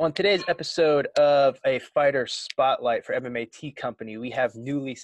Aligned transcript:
On 0.00 0.12
today's 0.12 0.44
episode 0.46 1.06
of 1.18 1.58
a 1.66 1.80
fighter 1.80 2.24
spotlight 2.24 3.04
for 3.04 3.16
MMA 3.16 3.50
T 3.50 3.72
Company, 3.72 4.16
we 4.16 4.30
have 4.30 4.54
newly 4.54 4.96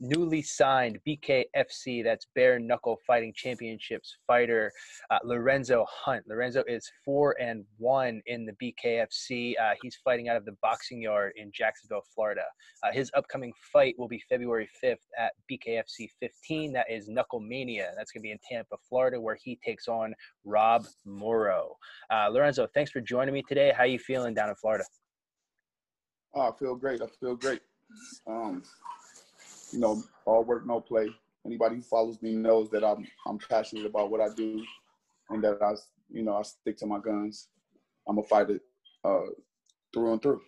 newly 0.00 0.42
signed 0.42 0.98
BKFC, 1.06 2.04
that's 2.04 2.26
Bare 2.34 2.58
Knuckle 2.58 2.98
Fighting 3.06 3.32
Championships 3.34 4.18
fighter 4.26 4.72
uh, 5.10 5.18
Lorenzo 5.24 5.86
Hunt. 5.88 6.24
Lorenzo 6.28 6.62
is 6.66 6.90
four 7.04 7.36
and 7.40 7.64
one 7.78 8.20
in 8.26 8.46
the 8.46 8.52
BKFC. 8.52 9.54
Uh, 9.60 9.74
he's 9.82 9.96
fighting 10.04 10.28
out 10.28 10.36
of 10.36 10.44
the 10.44 10.56
boxing 10.60 11.00
yard 11.00 11.32
in 11.36 11.50
Jacksonville, 11.52 12.02
Florida. 12.14 12.42
Uh, 12.82 12.92
his 12.92 13.10
upcoming 13.16 13.52
fight 13.72 13.94
will 13.96 14.08
be 14.08 14.22
February 14.28 14.68
5th 14.82 14.96
at 15.18 15.32
BKFC 15.50 16.10
15. 16.20 16.72
That 16.72 16.86
is 16.90 17.08
Knuckle 17.08 17.40
Mania. 17.40 17.92
That's 17.96 18.12
going 18.12 18.22
to 18.22 18.26
be 18.26 18.32
in 18.32 18.38
Tampa, 18.50 18.76
Florida, 18.88 19.20
where 19.20 19.38
he 19.42 19.58
takes 19.64 19.88
on 19.88 20.14
Rob 20.44 20.84
Morrow. 21.04 21.76
Uh, 22.10 22.28
Lorenzo, 22.28 22.66
thanks 22.74 22.90
for 22.90 23.00
joining 23.00 23.32
me 23.32 23.42
today. 23.48 23.72
How 23.76 23.84
you 23.84 23.98
feeling 23.98 24.15
down 24.34 24.48
in 24.48 24.54
Florida? 24.54 24.84
Oh, 26.34 26.50
I 26.52 26.52
feel 26.58 26.74
great. 26.74 27.00
I 27.02 27.06
feel 27.20 27.36
great. 27.36 27.60
Um, 28.26 28.62
you 29.72 29.78
know, 29.78 30.02
all 30.24 30.44
work, 30.44 30.66
no 30.66 30.80
play. 30.80 31.08
Anybody 31.44 31.76
who 31.76 31.82
follows 31.82 32.20
me 32.20 32.34
knows 32.34 32.70
that 32.70 32.84
I'm 32.84 33.06
I'm 33.26 33.38
passionate 33.38 33.86
about 33.86 34.10
what 34.10 34.20
I 34.20 34.28
do, 34.34 34.62
and 35.30 35.42
that 35.44 35.62
I, 35.62 35.74
you 36.10 36.24
know, 36.24 36.36
I 36.36 36.42
stick 36.42 36.76
to 36.78 36.86
my 36.86 36.98
guns. 36.98 37.48
I'm 38.08 38.18
a 38.18 38.22
fighter 38.22 38.60
uh, 39.04 39.20
through 39.92 40.12
and 40.12 40.22
through. 40.22 40.40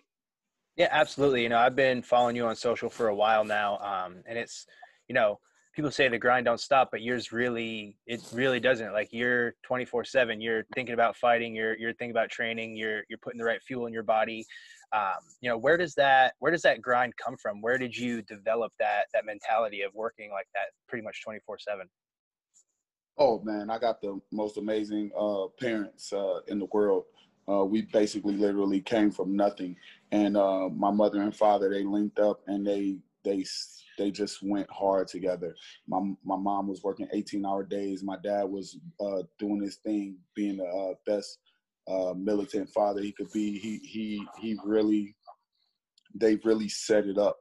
Yeah, 0.75 0.89
absolutely. 0.91 1.43
You 1.43 1.49
know, 1.49 1.57
I've 1.57 1.75
been 1.75 2.01
following 2.01 2.35
you 2.35 2.45
on 2.45 2.55
social 2.55 2.89
for 2.89 3.07
a 3.07 3.15
while 3.15 3.43
now, 3.43 3.77
um, 3.79 4.23
and 4.25 4.37
it's, 4.37 4.65
you 5.07 5.15
know, 5.15 5.39
people 5.79 5.91
say 5.91 6.09
the 6.09 6.17
grind 6.17 6.43
don't 6.43 6.59
stop, 6.59 6.89
but 6.91 7.01
yours 7.01 7.31
really, 7.31 7.95
it 8.05 8.21
really 8.33 8.59
doesn't. 8.59 8.91
Like 8.91 9.07
you're 9.11 9.55
24 9.63 10.03
seven. 10.03 10.41
You're 10.41 10.65
thinking 10.75 10.93
about 10.93 11.15
fighting. 11.15 11.55
You're 11.55 11.77
you're 11.77 11.93
thinking 11.93 12.11
about 12.11 12.29
training. 12.29 12.75
You're 12.75 13.03
you're 13.09 13.19
putting 13.19 13.39
the 13.39 13.45
right 13.45 13.61
fuel 13.61 13.85
in 13.85 13.93
your 13.93 14.03
body 14.03 14.45
um, 14.91 15.21
you 15.41 15.49
know 15.49 15.57
where 15.57 15.77
does 15.77 15.93
that 15.95 16.33
where 16.39 16.51
does 16.51 16.63
that 16.63 16.81
grind 16.81 17.13
come 17.23 17.37
from 17.37 17.61
where 17.61 17.77
did 17.77 17.95
you 17.95 18.21
develop 18.23 18.71
that 18.79 19.05
that 19.13 19.25
mentality 19.25 19.81
of 19.81 19.93
working 19.93 20.31
like 20.31 20.47
that 20.53 20.71
pretty 20.87 21.03
much 21.03 21.23
24 21.23 21.59
7 21.59 21.87
oh 23.17 23.39
man 23.43 23.69
i 23.69 23.77
got 23.77 24.01
the 24.01 24.19
most 24.31 24.57
amazing 24.57 25.11
uh, 25.17 25.45
parents 25.59 26.11
uh, 26.13 26.39
in 26.47 26.59
the 26.59 26.67
world 26.73 27.05
uh, 27.47 27.63
we 27.63 27.83
basically 27.83 28.35
literally 28.35 28.81
came 28.81 29.11
from 29.11 29.35
nothing 29.35 29.75
and 30.11 30.35
uh, 30.35 30.69
my 30.69 30.91
mother 30.91 31.21
and 31.21 31.35
father 31.35 31.69
they 31.69 31.83
linked 31.83 32.19
up 32.19 32.41
and 32.47 32.65
they 32.65 32.97
they 33.23 33.45
they 33.99 34.09
just 34.09 34.39
went 34.41 34.67
hard 34.71 35.07
together 35.07 35.55
my 35.87 35.99
my 36.25 36.37
mom 36.37 36.67
was 36.67 36.81
working 36.83 37.07
18 37.13 37.45
hour 37.45 37.63
days 37.63 38.03
my 38.03 38.17
dad 38.23 38.43
was 38.43 38.79
uh, 38.99 39.21
doing 39.37 39.61
his 39.61 39.75
thing 39.77 40.17
being 40.35 40.57
the 40.57 40.65
uh, 40.65 40.93
best 41.05 41.37
uh, 41.89 42.13
militant 42.15 42.69
father 42.69 43.01
he 43.01 43.11
could 43.11 43.31
be. 43.31 43.57
He 43.57 43.79
he 43.83 44.23
he 44.39 44.57
really 44.63 45.15
they 46.13 46.35
really 46.43 46.69
set 46.69 47.05
it 47.05 47.17
up 47.17 47.37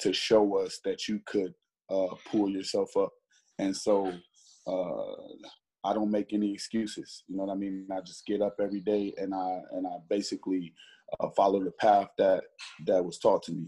to 0.00 0.12
show 0.12 0.58
us 0.58 0.80
that 0.84 1.08
you 1.08 1.20
could 1.26 1.54
uh, 1.90 2.14
pull 2.30 2.48
yourself 2.48 2.96
up. 2.96 3.12
And 3.58 3.76
so 3.76 4.12
uh, 4.66 5.12
I 5.84 5.92
don't 5.92 6.10
make 6.10 6.32
any 6.32 6.52
excuses. 6.52 7.24
You 7.28 7.36
know 7.36 7.44
what 7.44 7.52
I 7.52 7.56
mean? 7.56 7.86
I 7.92 8.00
just 8.00 8.26
get 8.26 8.40
up 8.40 8.56
every 8.60 8.80
day 8.80 9.14
and 9.18 9.34
I 9.34 9.60
and 9.72 9.86
I 9.86 9.96
basically 10.08 10.72
uh, 11.20 11.28
follow 11.36 11.62
the 11.62 11.72
path 11.72 12.08
that 12.18 12.44
that 12.86 13.04
was 13.04 13.18
taught 13.18 13.42
to 13.44 13.52
me. 13.52 13.66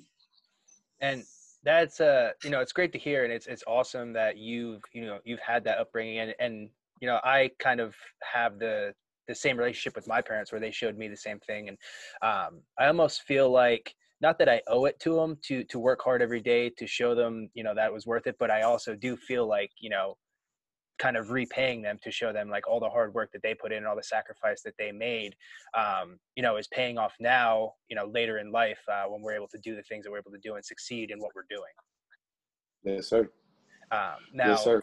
And 1.00 1.25
that's 1.64 2.00
uh 2.00 2.30
you 2.42 2.50
know 2.50 2.60
it's 2.60 2.72
great 2.72 2.92
to 2.92 2.98
hear 2.98 3.24
and 3.24 3.32
it's 3.32 3.46
it's 3.46 3.64
awesome 3.66 4.12
that 4.12 4.36
you've 4.36 4.82
you 4.92 5.04
know 5.04 5.18
you've 5.24 5.40
had 5.40 5.64
that 5.64 5.78
upbringing 5.78 6.18
and 6.18 6.34
and 6.38 6.68
you 7.00 7.08
know 7.08 7.18
I 7.24 7.50
kind 7.58 7.80
of 7.80 7.94
have 8.22 8.58
the 8.58 8.94
the 9.28 9.34
same 9.34 9.56
relationship 9.56 9.96
with 9.96 10.06
my 10.06 10.20
parents 10.20 10.52
where 10.52 10.60
they 10.60 10.70
showed 10.70 10.96
me 10.96 11.08
the 11.08 11.16
same 11.16 11.38
thing 11.40 11.68
and 11.68 11.78
um, 12.22 12.60
i 12.78 12.86
almost 12.86 13.22
feel 13.22 13.50
like 13.50 13.94
not 14.20 14.38
that 14.38 14.48
i 14.48 14.60
owe 14.68 14.84
it 14.84 14.98
to 15.00 15.14
them 15.14 15.36
to 15.42 15.64
to 15.64 15.78
work 15.78 16.00
hard 16.02 16.22
every 16.22 16.40
day 16.40 16.70
to 16.70 16.86
show 16.86 17.14
them 17.14 17.48
you 17.54 17.64
know 17.64 17.74
that 17.74 17.92
was 17.92 18.06
worth 18.06 18.26
it 18.26 18.36
but 18.38 18.50
i 18.50 18.62
also 18.62 18.94
do 18.94 19.16
feel 19.16 19.46
like 19.46 19.70
you 19.78 19.90
know 19.90 20.16
kind 20.98 21.16
of 21.16 21.30
repaying 21.30 21.82
them 21.82 21.98
to 22.02 22.10
show 22.10 22.32
them 22.32 22.48
like 22.48 22.68
all 22.68 22.80
the 22.80 22.88
hard 22.88 23.12
work 23.14 23.30
that 23.32 23.42
they 23.42 23.55
put 23.55 23.72
in 23.72 23.78
and 23.78 23.86
all 23.86 23.96
the 23.96 24.02
sacrifice 24.02 24.62
that 24.62 24.74
they 24.78 24.92
made 24.92 25.34
um, 25.77 26.18
you 26.36 26.42
know 26.42 26.56
is 26.56 26.68
paying 26.68 26.98
off 26.98 27.14
now 27.20 27.72
you 27.88 27.96
know 27.96 28.06
later 28.06 28.38
in 28.38 28.52
life 28.52 28.78
uh, 28.90 29.04
when 29.04 29.22
we're 29.22 29.34
able 29.34 29.48
to 29.48 29.58
do 29.58 29.74
the 29.74 29.83
things 29.83 30.04
that 30.04 30.10
we're 30.10 30.18
able 30.18 30.30
to 30.30 30.38
do 30.42 30.54
and 30.54 30.64
succeed 30.64 31.10
in 31.10 31.18
what 31.18 31.30
we're 31.34 31.46
doing 31.50 31.72
yes 32.84 33.08
sir 33.08 33.28
um, 33.90 34.16
now 34.33 34.48
yes, 34.48 34.64
sir. 34.64 34.80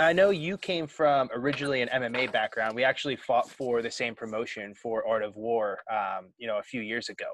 I 0.00 0.12
know 0.12 0.30
you 0.30 0.58
came 0.58 0.86
from 0.86 1.28
originally 1.32 1.82
an 1.82 1.88
MMA 1.88 2.32
background. 2.32 2.74
We 2.74 2.84
actually 2.84 3.16
fought 3.16 3.48
for 3.48 3.80
the 3.80 3.90
same 3.90 4.14
promotion 4.14 4.74
for 4.74 5.06
Art 5.06 5.22
of 5.22 5.36
War, 5.36 5.78
um, 5.90 6.30
you 6.36 6.46
know, 6.46 6.58
a 6.58 6.62
few 6.62 6.80
years 6.80 7.08
ago. 7.08 7.26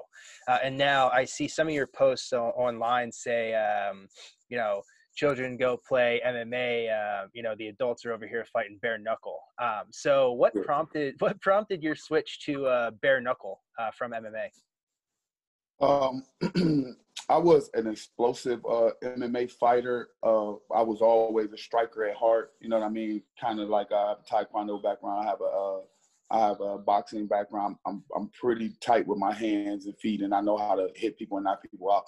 Uh, 0.47 0.59
and 0.63 0.77
now 0.77 1.09
I 1.09 1.25
see 1.25 1.47
some 1.47 1.67
of 1.67 1.73
your 1.73 1.87
posts 1.87 2.33
online 2.33 3.11
say, 3.11 3.55
um, 3.55 4.07
you 4.49 4.57
know, 4.57 4.81
children 5.15 5.57
go 5.57 5.77
play 5.87 6.21
MMA. 6.25 6.89
Uh, 6.91 7.27
you 7.33 7.41
know, 7.41 7.55
the 7.57 7.67
adults 7.67 8.05
are 8.05 8.13
over 8.13 8.27
here 8.27 8.45
fighting 8.51 8.77
bare 8.81 8.97
knuckle. 8.97 9.39
Um, 9.61 9.83
so, 9.91 10.33
what 10.33 10.53
prompted 10.63 11.15
what 11.19 11.39
prompted 11.41 11.81
your 11.81 11.95
switch 11.95 12.39
to 12.45 12.65
uh, 12.67 12.91
bare 13.01 13.21
knuckle 13.21 13.61
uh, 13.79 13.91
from 13.91 14.11
MMA? 14.11 14.49
Um, 15.81 16.23
I 17.29 17.37
was 17.37 17.69
an 17.73 17.87
explosive 17.87 18.63
uh, 18.65 18.91
MMA 19.03 19.51
fighter. 19.51 20.09
Uh, 20.21 20.51
I 20.73 20.81
was 20.81 21.01
always 21.01 21.51
a 21.51 21.57
striker 21.57 22.05
at 22.05 22.15
heart. 22.15 22.51
You 22.61 22.69
know 22.69 22.79
what 22.79 22.85
I 22.85 22.89
mean? 22.89 23.23
Kind 23.39 23.59
of 23.59 23.69
like 23.69 23.91
I 23.91 24.09
have 24.09 24.17
a 24.19 24.45
taekwondo 24.45 24.81
background. 24.81 25.25
I 25.25 25.29
have 25.29 25.41
a 25.41 25.45
uh, 25.45 25.79
I 26.31 26.39
have 26.39 26.59
a 26.59 26.77
boxing 26.77 27.27
background. 27.27 27.77
I'm 27.85 28.03
I'm 28.15 28.29
pretty 28.29 28.75
tight 28.81 29.07
with 29.07 29.19
my 29.19 29.33
hands 29.33 29.85
and 29.85 29.97
feet, 29.99 30.21
and 30.21 30.33
I 30.33 30.41
know 30.41 30.57
how 30.57 30.75
to 30.75 30.89
hit 30.95 31.17
people 31.17 31.37
and 31.37 31.45
knock 31.45 31.61
people 31.61 31.91
out. 31.91 32.03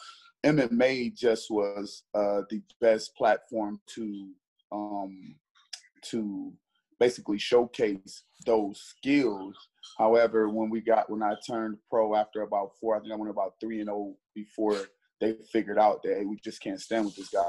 MMA 0.45 1.15
just 1.15 1.49
was 1.49 2.03
uh, 2.13 2.41
the 2.49 2.61
best 2.79 3.15
platform 3.15 3.79
to 3.95 4.29
um, 4.71 5.35
to 6.03 6.53
basically 6.99 7.37
showcase 7.37 8.23
those 8.45 8.81
skills. 8.81 9.55
However, 9.97 10.49
when 10.49 10.69
we 10.69 10.81
got 10.81 11.09
when 11.09 11.23
I 11.23 11.35
turned 11.47 11.77
pro 11.89 12.15
after 12.15 12.41
about 12.41 12.71
four, 12.79 12.95
I 12.95 12.99
think 12.99 13.13
I 13.13 13.15
went 13.15 13.31
about 13.31 13.53
three 13.59 13.79
and 13.79 13.87
zero 13.87 13.97
oh 13.97 14.17
before 14.35 14.77
they 15.19 15.35
figured 15.51 15.79
out 15.79 16.03
that 16.03 16.17
hey, 16.17 16.25
we 16.25 16.37
just 16.43 16.61
can't 16.61 16.81
stand 16.81 17.05
with 17.05 17.15
this 17.15 17.29
guy. 17.29 17.47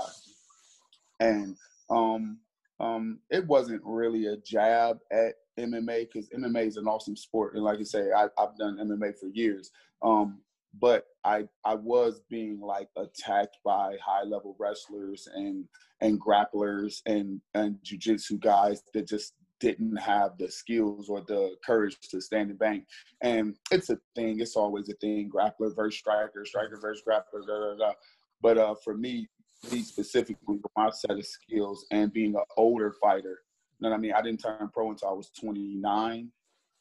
And 1.20 1.56
um, 1.90 2.38
um, 2.80 3.18
it 3.30 3.46
wasn't 3.46 3.82
really 3.84 4.26
a 4.26 4.36
jab 4.38 4.98
at 5.10 5.34
MMA 5.58 6.06
because 6.12 6.28
MMA 6.30 6.66
is 6.66 6.76
an 6.76 6.86
awesome 6.86 7.16
sport, 7.16 7.54
and 7.54 7.64
like 7.64 7.80
I 7.80 7.82
say, 7.82 8.12
I, 8.12 8.28
have 8.38 8.56
done 8.58 8.78
MMA 8.78 9.18
for 9.18 9.26
years. 9.26 9.70
Um, 10.02 10.40
but 10.80 11.04
I 11.24 11.44
I 11.64 11.74
was 11.74 12.20
being 12.30 12.60
like 12.60 12.88
attacked 12.96 13.58
by 13.64 13.96
high 14.04 14.24
level 14.24 14.56
wrestlers 14.58 15.28
and 15.34 15.64
and 16.00 16.20
grapplers 16.20 17.00
and 17.06 17.40
and 17.54 17.76
jujitsu 17.84 18.40
guys 18.40 18.82
that 18.94 19.08
just 19.08 19.34
didn't 19.60 19.96
have 19.96 20.38
the 20.38 20.50
skills 20.50 21.08
or 21.08 21.20
the 21.22 21.56
courage 21.64 21.96
to 22.10 22.20
stand 22.20 22.50
and 22.50 22.58
bang. 22.58 22.84
And 23.22 23.56
it's 23.70 23.90
a 23.90 23.98
thing. 24.14 24.40
It's 24.40 24.56
always 24.56 24.88
a 24.88 24.94
thing. 24.94 25.30
Grappler 25.34 25.74
versus 25.74 25.98
striker, 25.98 26.44
striker 26.44 26.78
versus 26.80 27.02
grappler. 27.06 27.46
Da, 27.46 27.58
da, 27.58 27.74
da. 27.76 27.92
But 28.40 28.58
uh, 28.58 28.74
for 28.84 28.96
me, 28.96 29.28
me 29.72 29.82
specifically, 29.82 30.60
my 30.76 30.90
set 30.90 31.10
of 31.10 31.26
skills 31.26 31.86
and 31.90 32.12
being 32.12 32.36
an 32.36 32.44
older 32.56 32.94
fighter. 33.00 33.40
You 33.78 33.84
know 33.84 33.90
what 33.90 33.96
I 33.96 33.98
mean? 33.98 34.12
I 34.12 34.22
didn't 34.22 34.40
turn 34.40 34.70
pro 34.72 34.90
until 34.90 35.08
I 35.08 35.12
was 35.12 35.30
29. 35.40 36.30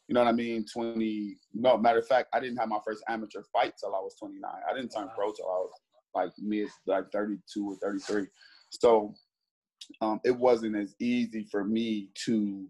You 0.08 0.14
know 0.14 0.24
what 0.24 0.30
I 0.30 0.34
mean? 0.34 0.66
20. 0.72 1.38
No, 1.54 1.78
matter 1.78 2.00
of 2.00 2.08
fact, 2.08 2.30
I 2.34 2.40
didn't 2.40 2.58
have 2.58 2.70
my 2.70 2.80
first 2.86 3.04
amateur 3.10 3.42
fight 3.52 3.74
till 3.80 3.94
I 3.94 4.00
was 4.00 4.16
29. 4.20 4.50
I 4.50 4.74
didn't 4.74 4.90
turn 4.90 5.10
pro 5.16 5.32
till 5.34 5.46
I 5.46 5.60
was 5.60 5.72
like 6.16 6.32
mid, 6.40 6.70
like 6.86 7.12
32 7.12 7.70
or 7.70 7.76
33. 7.76 8.28
So 8.70 9.14
um, 10.02 10.20
it 10.24 10.36
wasn't 10.36 10.76
as 10.76 10.96
easy 11.00 11.46
for 11.52 11.64
me 11.64 12.10
to 12.26 12.68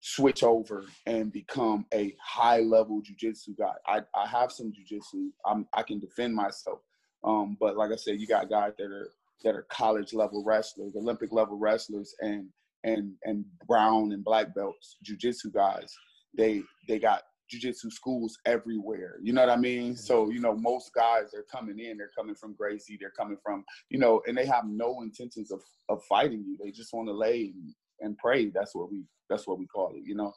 switch 0.00 0.42
over 0.42 0.84
and 1.06 1.32
become 1.32 1.86
a 1.94 2.14
high 2.20 2.60
level 2.60 3.00
jujitsu 3.00 3.56
guy. 3.56 3.72
I, 3.86 4.00
I 4.14 4.26
have 4.26 4.50
some 4.50 4.72
jujitsu. 4.72 5.28
I'm 5.46 5.66
I 5.72 5.82
can 5.82 6.00
defend 6.00 6.34
myself. 6.34 6.80
Um, 7.24 7.56
but 7.60 7.76
like 7.76 7.92
I 7.92 7.96
said, 7.96 8.20
you 8.20 8.26
got 8.26 8.50
guys 8.50 8.72
that 8.78 8.90
are 8.90 9.10
that 9.44 9.54
are 9.54 9.66
college 9.70 10.12
level 10.12 10.44
wrestlers, 10.44 10.96
Olympic 10.96 11.32
level 11.32 11.56
wrestlers, 11.56 12.14
and 12.20 12.48
and 12.84 13.12
and 13.24 13.44
brown 13.66 14.12
and 14.12 14.24
black 14.24 14.54
belts, 14.54 14.96
jujitsu 15.08 15.52
guys. 15.52 15.94
They 16.36 16.62
they 16.88 16.98
got 16.98 17.22
jujitsu 17.52 17.92
schools 17.92 18.38
everywhere. 18.46 19.16
You 19.22 19.32
know 19.32 19.42
what 19.42 19.50
I 19.50 19.56
mean? 19.56 19.96
So, 19.96 20.30
you 20.30 20.40
know, 20.40 20.56
most 20.56 20.92
guys 20.94 21.34
are 21.34 21.44
coming 21.50 21.78
in, 21.78 21.98
they're 21.98 22.10
coming 22.16 22.34
from 22.34 22.54
Gracie, 22.54 22.96
they're 22.98 23.10
coming 23.10 23.36
from, 23.42 23.64
you 23.90 23.98
know, 23.98 24.22
and 24.26 24.36
they 24.36 24.46
have 24.46 24.64
no 24.66 25.02
intentions 25.02 25.50
of, 25.50 25.60
of 25.88 26.02
fighting 26.08 26.44
you. 26.46 26.56
They 26.62 26.70
just 26.70 26.92
want 26.92 27.08
to 27.08 27.12
lay 27.12 27.52
and, 27.54 27.74
and 28.00 28.18
pray. 28.18 28.50
That's 28.50 28.74
what 28.74 28.90
we 28.90 29.04
that's 29.28 29.46
what 29.46 29.58
we 29.58 29.66
call 29.66 29.92
it, 29.94 30.02
you 30.04 30.14
know. 30.14 30.32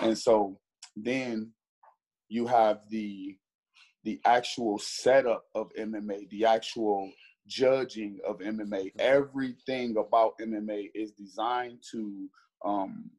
And 0.00 0.16
so 0.16 0.58
then 0.96 1.52
you 2.28 2.46
have 2.46 2.80
the 2.90 3.36
the 4.04 4.20
actual 4.26 4.78
setup 4.78 5.44
of 5.54 5.72
MMA, 5.78 6.28
the 6.28 6.44
actual 6.44 7.10
judging 7.46 8.18
of 8.26 8.38
MMA. 8.38 8.92
Everything 8.98 9.96
about 9.96 10.38
MMA 10.38 10.90
is 10.94 11.12
designed 11.12 11.78
to 11.92 12.28
um, 12.64 13.10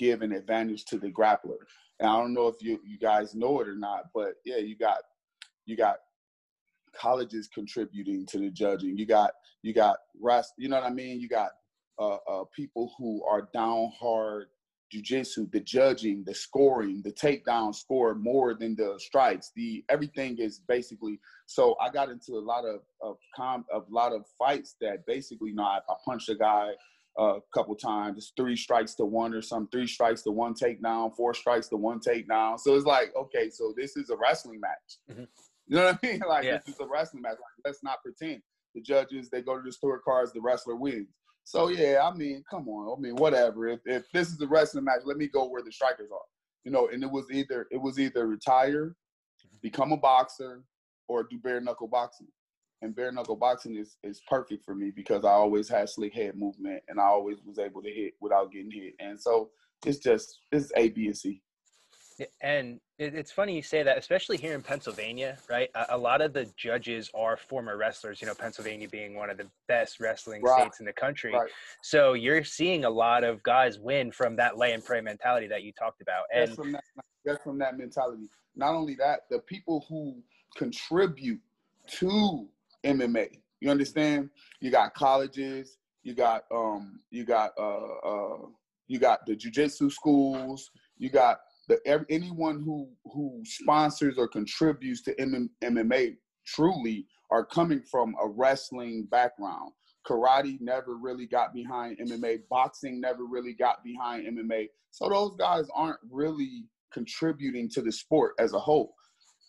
give 0.00 0.22
an 0.22 0.32
advantage 0.32 0.86
to 0.86 0.98
the 0.98 1.10
grappler 1.10 1.58
And 2.00 2.08
I 2.08 2.16
don't 2.16 2.32
know 2.32 2.48
if 2.48 2.56
you 2.60 2.80
you 2.84 2.98
guys 2.98 3.34
know 3.34 3.60
it 3.60 3.68
or 3.68 3.76
not, 3.76 4.06
but 4.14 4.34
yeah, 4.44 4.56
you 4.56 4.76
got 4.76 5.02
you 5.66 5.76
got 5.76 5.96
colleges 6.96 7.48
contributing 7.52 8.26
to 8.26 8.38
the 8.38 8.50
judging. 8.50 8.96
You 8.96 9.06
got 9.06 9.32
you 9.62 9.74
got 9.74 9.98
rest. 10.20 10.54
You 10.56 10.70
know 10.70 10.80
what 10.80 10.90
I 10.90 10.94
mean? 10.94 11.20
You 11.20 11.28
got 11.28 11.50
uh, 11.98 12.16
uh, 12.26 12.44
people 12.56 12.94
who 12.96 13.22
are 13.24 13.50
down 13.52 13.92
hard 14.00 14.46
jujitsu, 14.92 15.52
the 15.52 15.60
judging, 15.60 16.24
the 16.24 16.34
scoring, 16.34 17.02
the 17.04 17.12
takedown 17.12 17.72
score 17.74 18.14
more 18.14 18.54
than 18.54 18.74
the 18.74 18.98
strikes. 18.98 19.52
The 19.54 19.84
everything 19.90 20.38
is 20.38 20.60
basically. 20.66 21.20
So 21.44 21.76
I 21.78 21.90
got 21.90 22.08
into 22.08 22.32
a 22.38 22.44
lot 22.52 22.64
of 22.64 22.80
of 23.02 23.18
com 23.36 23.66
of 23.70 23.84
lot 23.90 24.14
of 24.14 24.24
fights 24.38 24.76
that 24.80 25.04
basically, 25.04 25.50
you 25.50 25.56
know, 25.56 25.64
I, 25.64 25.80
I 25.90 25.94
punched 26.06 26.30
a 26.30 26.34
guy 26.34 26.70
a 27.18 27.38
couple 27.52 27.74
times. 27.74 28.18
It's 28.18 28.32
three 28.36 28.56
strikes 28.56 28.94
to 28.96 29.04
one 29.04 29.34
or 29.34 29.42
some 29.42 29.68
three 29.68 29.86
strikes 29.86 30.22
to 30.22 30.30
one 30.30 30.54
takedown, 30.54 31.14
four 31.14 31.34
strikes 31.34 31.68
to 31.68 31.76
one 31.76 32.00
takedown. 32.00 32.58
So 32.58 32.74
it's 32.74 32.86
like, 32.86 33.14
okay, 33.16 33.50
so 33.50 33.74
this 33.76 33.96
is 33.96 34.10
a 34.10 34.16
wrestling 34.16 34.60
match. 34.60 34.98
Mm-hmm. 35.10 35.24
You 35.66 35.76
know 35.76 35.84
what 35.84 35.98
I 36.02 36.06
mean? 36.06 36.20
Like 36.28 36.44
yeah. 36.44 36.58
this 36.58 36.74
is 36.74 36.80
a 36.80 36.86
wrestling 36.86 37.22
match. 37.22 37.32
Like, 37.32 37.64
let's 37.64 37.82
not 37.82 38.02
pretend. 38.02 38.42
The 38.74 38.80
judges 38.80 39.30
they 39.30 39.42
go 39.42 39.56
to 39.56 39.62
the 39.62 39.72
store 39.72 40.00
cards, 40.00 40.32
the 40.32 40.40
wrestler 40.40 40.76
wins. 40.76 41.08
So 41.44 41.68
yeah, 41.68 42.00
I 42.04 42.14
mean, 42.14 42.44
come 42.48 42.68
on. 42.68 42.96
I 42.96 43.00
mean, 43.00 43.16
whatever. 43.16 43.68
If 43.68 43.80
if 43.84 44.10
this 44.12 44.28
is 44.28 44.40
a 44.40 44.46
wrestling 44.46 44.84
match, 44.84 45.00
let 45.04 45.16
me 45.16 45.26
go 45.26 45.48
where 45.48 45.62
the 45.62 45.72
strikers 45.72 46.10
are. 46.12 46.18
You 46.64 46.70
know, 46.70 46.88
and 46.88 47.02
it 47.02 47.10
was 47.10 47.26
either 47.32 47.66
it 47.70 47.80
was 47.80 47.98
either 47.98 48.26
retire, 48.26 48.94
become 49.62 49.92
a 49.92 49.96
boxer, 49.96 50.62
or 51.08 51.24
do 51.24 51.38
bare 51.38 51.60
knuckle 51.60 51.88
boxing. 51.88 52.28
And 52.82 52.94
bare 52.96 53.12
knuckle 53.12 53.36
boxing 53.36 53.76
is 53.76 53.96
is 54.02 54.22
perfect 54.28 54.64
for 54.64 54.74
me 54.74 54.90
because 54.90 55.24
I 55.24 55.30
always 55.32 55.68
had 55.68 55.88
slick 55.88 56.14
head 56.14 56.36
movement 56.36 56.82
and 56.88 56.98
I 56.98 57.04
always 57.04 57.38
was 57.44 57.58
able 57.58 57.82
to 57.82 57.90
hit 57.90 58.14
without 58.20 58.52
getting 58.52 58.70
hit. 58.70 58.94
And 58.98 59.20
so 59.20 59.50
it's 59.84 59.98
just 59.98 60.40
it's 60.50 60.72
A, 60.76 60.88
B, 60.88 61.06
and 61.06 61.16
C. 61.16 61.42
And 62.42 62.80
it's 62.98 63.32
funny 63.32 63.56
you 63.56 63.62
say 63.62 63.82
that, 63.82 63.96
especially 63.96 64.36
here 64.36 64.54
in 64.54 64.60
Pennsylvania, 64.60 65.38
right? 65.48 65.70
A, 65.88 65.96
lot 65.96 66.20
of 66.20 66.34
the 66.34 66.46
judges 66.56 67.10
are 67.14 67.36
former 67.36 67.78
wrestlers, 67.78 68.20
you 68.20 68.26
know, 68.26 68.34
Pennsylvania 68.34 68.88
being 68.88 69.14
one 69.14 69.30
of 69.30 69.38
the 69.38 69.46
best 69.68 70.00
wrestling 70.00 70.42
right. 70.42 70.60
states 70.60 70.80
in 70.80 70.86
the 70.86 70.92
country. 70.92 71.32
Right. 71.32 71.50
So 71.82 72.12
you're 72.12 72.44
seeing 72.44 72.84
a 72.84 72.90
lot 72.90 73.24
of 73.24 73.42
guys 73.42 73.78
win 73.78 74.12
from 74.12 74.36
that 74.36 74.58
lay 74.58 74.74
and 74.74 74.84
pray 74.84 75.00
mentality 75.00 75.46
that 75.46 75.62
you 75.62 75.72
talked 75.72 76.02
about. 76.02 76.24
And 76.34 76.48
that's 76.48 76.56
from 76.56 76.72
that, 76.72 76.84
that's 77.24 77.42
from 77.42 77.58
that 77.58 77.78
mentality. 77.78 78.28
Not 78.54 78.74
only 78.74 78.96
that, 78.96 79.20
the 79.30 79.38
people 79.38 79.86
who 79.88 80.16
contribute 80.56 81.40
to 81.86 82.46
MMA, 82.84 83.28
you 83.60 83.70
understand? 83.70 84.30
You 84.60 84.70
got 84.70 84.94
colleges, 84.94 85.78
you 86.02 86.14
got 86.14 86.44
um, 86.52 87.00
you 87.10 87.24
got 87.24 87.52
uh, 87.58 87.98
uh, 88.06 88.46
you 88.88 88.98
got 88.98 89.26
the 89.26 89.36
jujitsu 89.36 89.90
schools, 89.92 90.70
you 90.98 91.10
got 91.10 91.38
the 91.68 91.78
anyone 92.08 92.62
who 92.62 92.88
who 93.04 93.40
sponsors 93.44 94.18
or 94.18 94.28
contributes 94.28 95.02
to 95.02 95.14
MMA 95.62 96.16
truly 96.46 97.06
are 97.30 97.44
coming 97.44 97.82
from 97.90 98.14
a 98.22 98.28
wrestling 98.28 99.06
background. 99.10 99.72
Karate 100.06 100.58
never 100.60 100.96
really 100.96 101.26
got 101.26 101.52
behind 101.52 101.98
MMA. 101.98 102.40
Boxing 102.48 103.00
never 103.00 103.24
really 103.24 103.52
got 103.52 103.84
behind 103.84 104.26
MMA. 104.26 104.68
So 104.90 105.08
those 105.08 105.36
guys 105.36 105.66
aren't 105.74 106.00
really 106.10 106.64
contributing 106.92 107.68
to 107.70 107.82
the 107.82 107.92
sport 107.92 108.34
as 108.38 108.52
a 108.52 108.58
whole. 108.58 108.94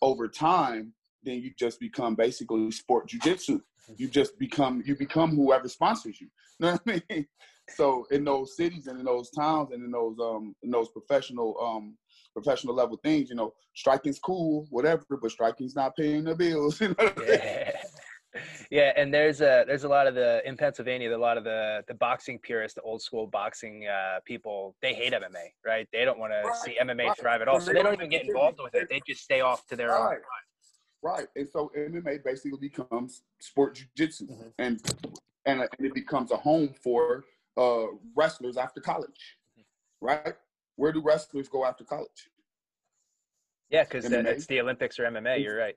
Over 0.01 0.27
time, 0.27 0.93
then 1.23 1.41
you 1.41 1.51
just 1.57 1.79
become 1.79 2.15
basically 2.15 2.71
sport 2.71 3.09
jujitsu. 3.09 3.61
You 3.97 4.07
just 4.07 4.37
become 4.39 4.83
you 4.85 4.95
become 4.95 5.35
whoever 5.35 5.67
sponsors 5.67 6.21
you. 6.21 6.27
You 6.59 6.65
know 6.67 6.71
what 6.71 6.81
I 6.87 7.03
mean? 7.09 7.27
So 7.75 8.05
in 8.11 8.23
those 8.23 8.55
cities 8.55 8.87
and 8.87 8.99
in 8.99 9.05
those 9.05 9.29
towns 9.31 9.71
and 9.71 9.83
in 9.83 9.91
those 9.91 10.17
um 10.19 10.55
in 10.63 10.71
those 10.71 10.89
professional 10.89 11.57
um 11.61 11.97
professional 12.33 12.75
level 12.75 12.97
things. 12.97 13.29
You 13.29 13.35
know, 13.35 13.53
striking's 13.75 14.19
cool, 14.19 14.67
whatever, 14.69 15.03
but 15.09 15.31
striking's 15.31 15.75
not 15.75 15.95
paying 15.95 16.23
the 16.23 16.35
bills. 16.35 16.81
You 16.91 16.95
know 16.97 17.13
yeah. 17.27 17.71
yeah, 18.71 18.93
and 18.95 19.13
there's 19.13 19.41
a 19.41 19.65
there's 19.67 19.83
a 19.83 19.89
lot 19.89 20.07
of 20.07 20.15
the 20.15 20.41
in 20.45 20.55
Pennsylvania, 20.55 21.15
a 21.15 21.17
lot 21.17 21.37
of 21.37 21.43
the 21.43 21.83
the 21.87 21.93
boxing 21.93 22.39
purists, 22.39 22.75
the 22.75 22.81
old 22.81 23.01
school 23.01 23.27
boxing 23.27 23.87
uh, 23.87 24.19
people, 24.25 24.75
they 24.81 24.93
hate 24.93 25.13
MMA, 25.13 25.51
right? 25.65 25.87
They 25.91 26.05
don't 26.05 26.17
want 26.17 26.31
right, 26.31 26.43
to 26.43 26.59
see 26.59 26.77
MMA 26.81 27.07
right. 27.07 27.17
thrive 27.19 27.41
at 27.41 27.47
all, 27.47 27.59
so 27.59 27.73
they 27.73 27.83
don't 27.83 27.93
even 27.93 28.09
get 28.09 28.25
involved 28.25 28.59
with 28.63 28.73
it. 28.75 28.87
They 28.89 29.01
just 29.05 29.21
stay 29.21 29.41
off 29.41 29.65
to 29.67 29.75
their 29.75 29.89
right. 29.89 30.13
own. 30.13 30.21
Right, 31.03 31.27
and 31.35 31.47
so 31.49 31.71
MMA 31.75 32.23
basically 32.23 32.59
becomes 32.59 33.23
sport 33.39 33.75
jiu-jitsu, 33.75 34.27
mm-hmm. 34.27 34.49
and 34.59 34.79
and 35.45 35.67
it 35.79 35.93
becomes 35.95 36.31
a 36.31 36.37
home 36.37 36.75
for 36.83 37.23
uh, 37.57 37.85
wrestlers 38.15 38.55
after 38.55 38.79
college, 38.81 39.37
mm-hmm. 39.57 40.05
right? 40.05 40.35
where 40.81 40.91
do 40.91 40.99
wrestlers 40.99 41.47
go 41.47 41.63
after 41.63 41.83
college? 41.83 42.29
Yeah, 43.69 43.83
because 43.83 44.05
it's 44.05 44.47
the 44.47 44.61
Olympics 44.61 44.99
or 44.99 45.03
MMA. 45.03 45.35
It's, 45.35 45.43
you're 45.43 45.57
right. 45.57 45.75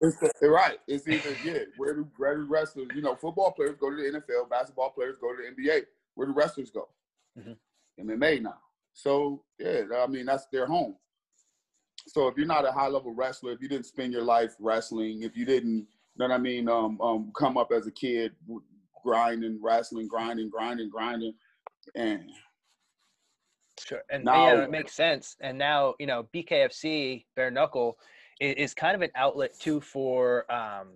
It's 0.00 0.16
right. 0.42 0.78
It's 0.86 1.08
either 1.08 1.36
yeah. 1.44 1.64
Where 1.76 1.94
do, 1.94 2.08
where 2.16 2.36
do 2.36 2.46
wrestlers? 2.48 2.88
You 2.94 3.02
know, 3.02 3.16
football 3.16 3.50
players 3.50 3.76
go 3.78 3.90
to 3.90 3.96
the 3.96 4.18
NFL. 4.18 4.48
Basketball 4.48 4.90
players 4.90 5.16
go 5.20 5.34
to 5.34 5.42
the 5.42 5.62
NBA. 5.62 5.82
Where 6.14 6.28
do 6.28 6.32
wrestlers 6.32 6.70
go? 6.70 6.88
Mm-hmm. 7.38 8.08
MMA 8.08 8.42
now. 8.42 8.58
So 8.92 9.42
yeah, 9.58 9.82
I 9.98 10.06
mean 10.06 10.26
that's 10.26 10.46
their 10.46 10.66
home. 10.66 10.94
So 12.06 12.28
if 12.28 12.36
you're 12.36 12.46
not 12.46 12.66
a 12.66 12.72
high 12.72 12.88
level 12.88 13.14
wrestler, 13.14 13.52
if 13.52 13.62
you 13.62 13.68
didn't 13.68 13.86
spend 13.86 14.12
your 14.12 14.24
life 14.24 14.54
wrestling, 14.60 15.22
if 15.22 15.36
you 15.36 15.44
didn't, 15.44 15.76
you 15.76 16.18
know 16.18 16.28
what 16.28 16.34
I 16.34 16.38
mean, 16.38 16.68
um, 16.68 17.00
um, 17.00 17.32
come 17.36 17.56
up 17.56 17.72
as 17.72 17.86
a 17.86 17.90
kid 17.90 18.32
grinding, 19.02 19.58
wrestling, 19.62 20.08
grinding, 20.08 20.48
grinding, 20.48 20.90
grinding, 20.90 21.34
and 21.94 22.30
Sure, 23.78 24.02
and 24.10 24.24
now, 24.24 24.46
yeah, 24.46 24.62
it 24.62 24.70
makes 24.70 24.94
sense. 24.94 25.36
And 25.40 25.58
now 25.58 25.94
you 25.98 26.06
know 26.06 26.28
BKFC 26.34 27.24
bare 27.34 27.50
knuckle 27.50 27.98
is, 28.40 28.54
is 28.54 28.74
kind 28.74 28.94
of 28.94 29.02
an 29.02 29.10
outlet 29.16 29.58
too 29.58 29.80
for 29.80 30.50
um, 30.50 30.88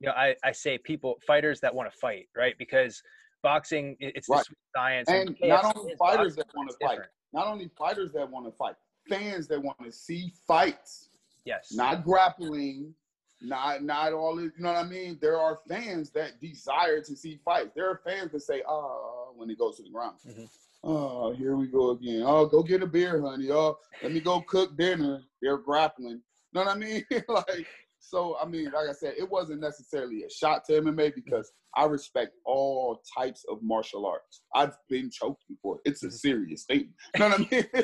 you 0.00 0.06
know 0.06 0.12
I, 0.12 0.36
I 0.44 0.52
say 0.52 0.78
people 0.78 1.16
fighters 1.26 1.60
that 1.60 1.74
want 1.74 1.90
to 1.90 1.96
fight 1.98 2.28
right 2.36 2.54
because 2.58 3.02
boxing 3.42 3.96
it's 4.00 4.28
right. 4.28 4.44
science 4.74 5.08
and, 5.08 5.36
and 5.40 5.48
not 5.48 5.76
only 5.76 5.94
fighters 5.98 6.36
that 6.36 6.46
want 6.54 6.70
to 6.70 6.76
fight, 6.86 7.00
not 7.32 7.46
only 7.46 7.70
fighters 7.76 8.12
that 8.12 8.30
want 8.30 8.44
to 8.46 8.52
fight, 8.52 8.74
fans 9.08 9.46
that 9.48 9.62
want 9.62 9.82
to 9.84 9.92
see 9.92 10.32
fights. 10.46 11.08
Yes, 11.44 11.72
not 11.72 12.04
grappling, 12.04 12.94
not 13.40 13.82
not 13.82 14.12
all 14.12 14.40
you 14.40 14.50
know 14.58 14.72
what 14.72 14.84
I 14.84 14.88
mean. 14.88 15.18
There 15.20 15.38
are 15.38 15.58
fans 15.68 16.10
that 16.10 16.40
desire 16.40 17.00
to 17.02 17.16
see 17.16 17.38
fights. 17.44 17.70
There 17.74 17.88
are 17.88 18.00
fans 18.04 18.32
that 18.32 18.40
say, 18.40 18.62
"Oh," 18.68 19.32
when 19.36 19.50
it 19.50 19.58
goes 19.58 19.76
to 19.76 19.82
the 19.82 19.90
ground. 19.90 20.16
Mm-hmm. 20.26 20.44
Oh, 20.84 21.32
here 21.32 21.56
we 21.56 21.66
go 21.66 21.90
again. 21.90 22.22
Oh, 22.24 22.46
go 22.46 22.62
get 22.62 22.82
a 22.82 22.86
beer, 22.86 23.20
honey. 23.20 23.50
Oh, 23.50 23.78
let 24.02 24.12
me 24.12 24.20
go 24.20 24.40
cook 24.42 24.76
dinner. 24.76 25.22
They're 25.42 25.58
grappling. 25.58 26.20
You 26.52 26.52
know 26.52 26.64
what 26.64 26.76
I 26.76 26.78
mean? 26.78 27.04
like, 27.28 27.66
so 28.08 28.36
I 28.40 28.46
mean, 28.46 28.66
like 28.66 28.88
I 28.88 28.92
said, 28.92 29.14
it 29.18 29.28
wasn't 29.28 29.60
necessarily 29.60 30.22
a 30.22 30.30
shot 30.30 30.64
to 30.66 30.80
MMA 30.80 31.14
because 31.14 31.50
I 31.76 31.86
respect 31.86 32.32
all 32.44 33.02
types 33.18 33.44
of 33.50 33.58
martial 33.62 34.06
arts. 34.06 34.42
I've 34.54 34.76
been 34.88 35.10
choked 35.10 35.42
before. 35.48 35.80
It's 35.84 36.04
a 36.04 36.10
serious 36.10 36.64
thing. 36.64 36.92
You 37.14 37.20
know 37.20 37.28
what 37.30 37.34
I 37.34 37.48
mean? 37.50 37.66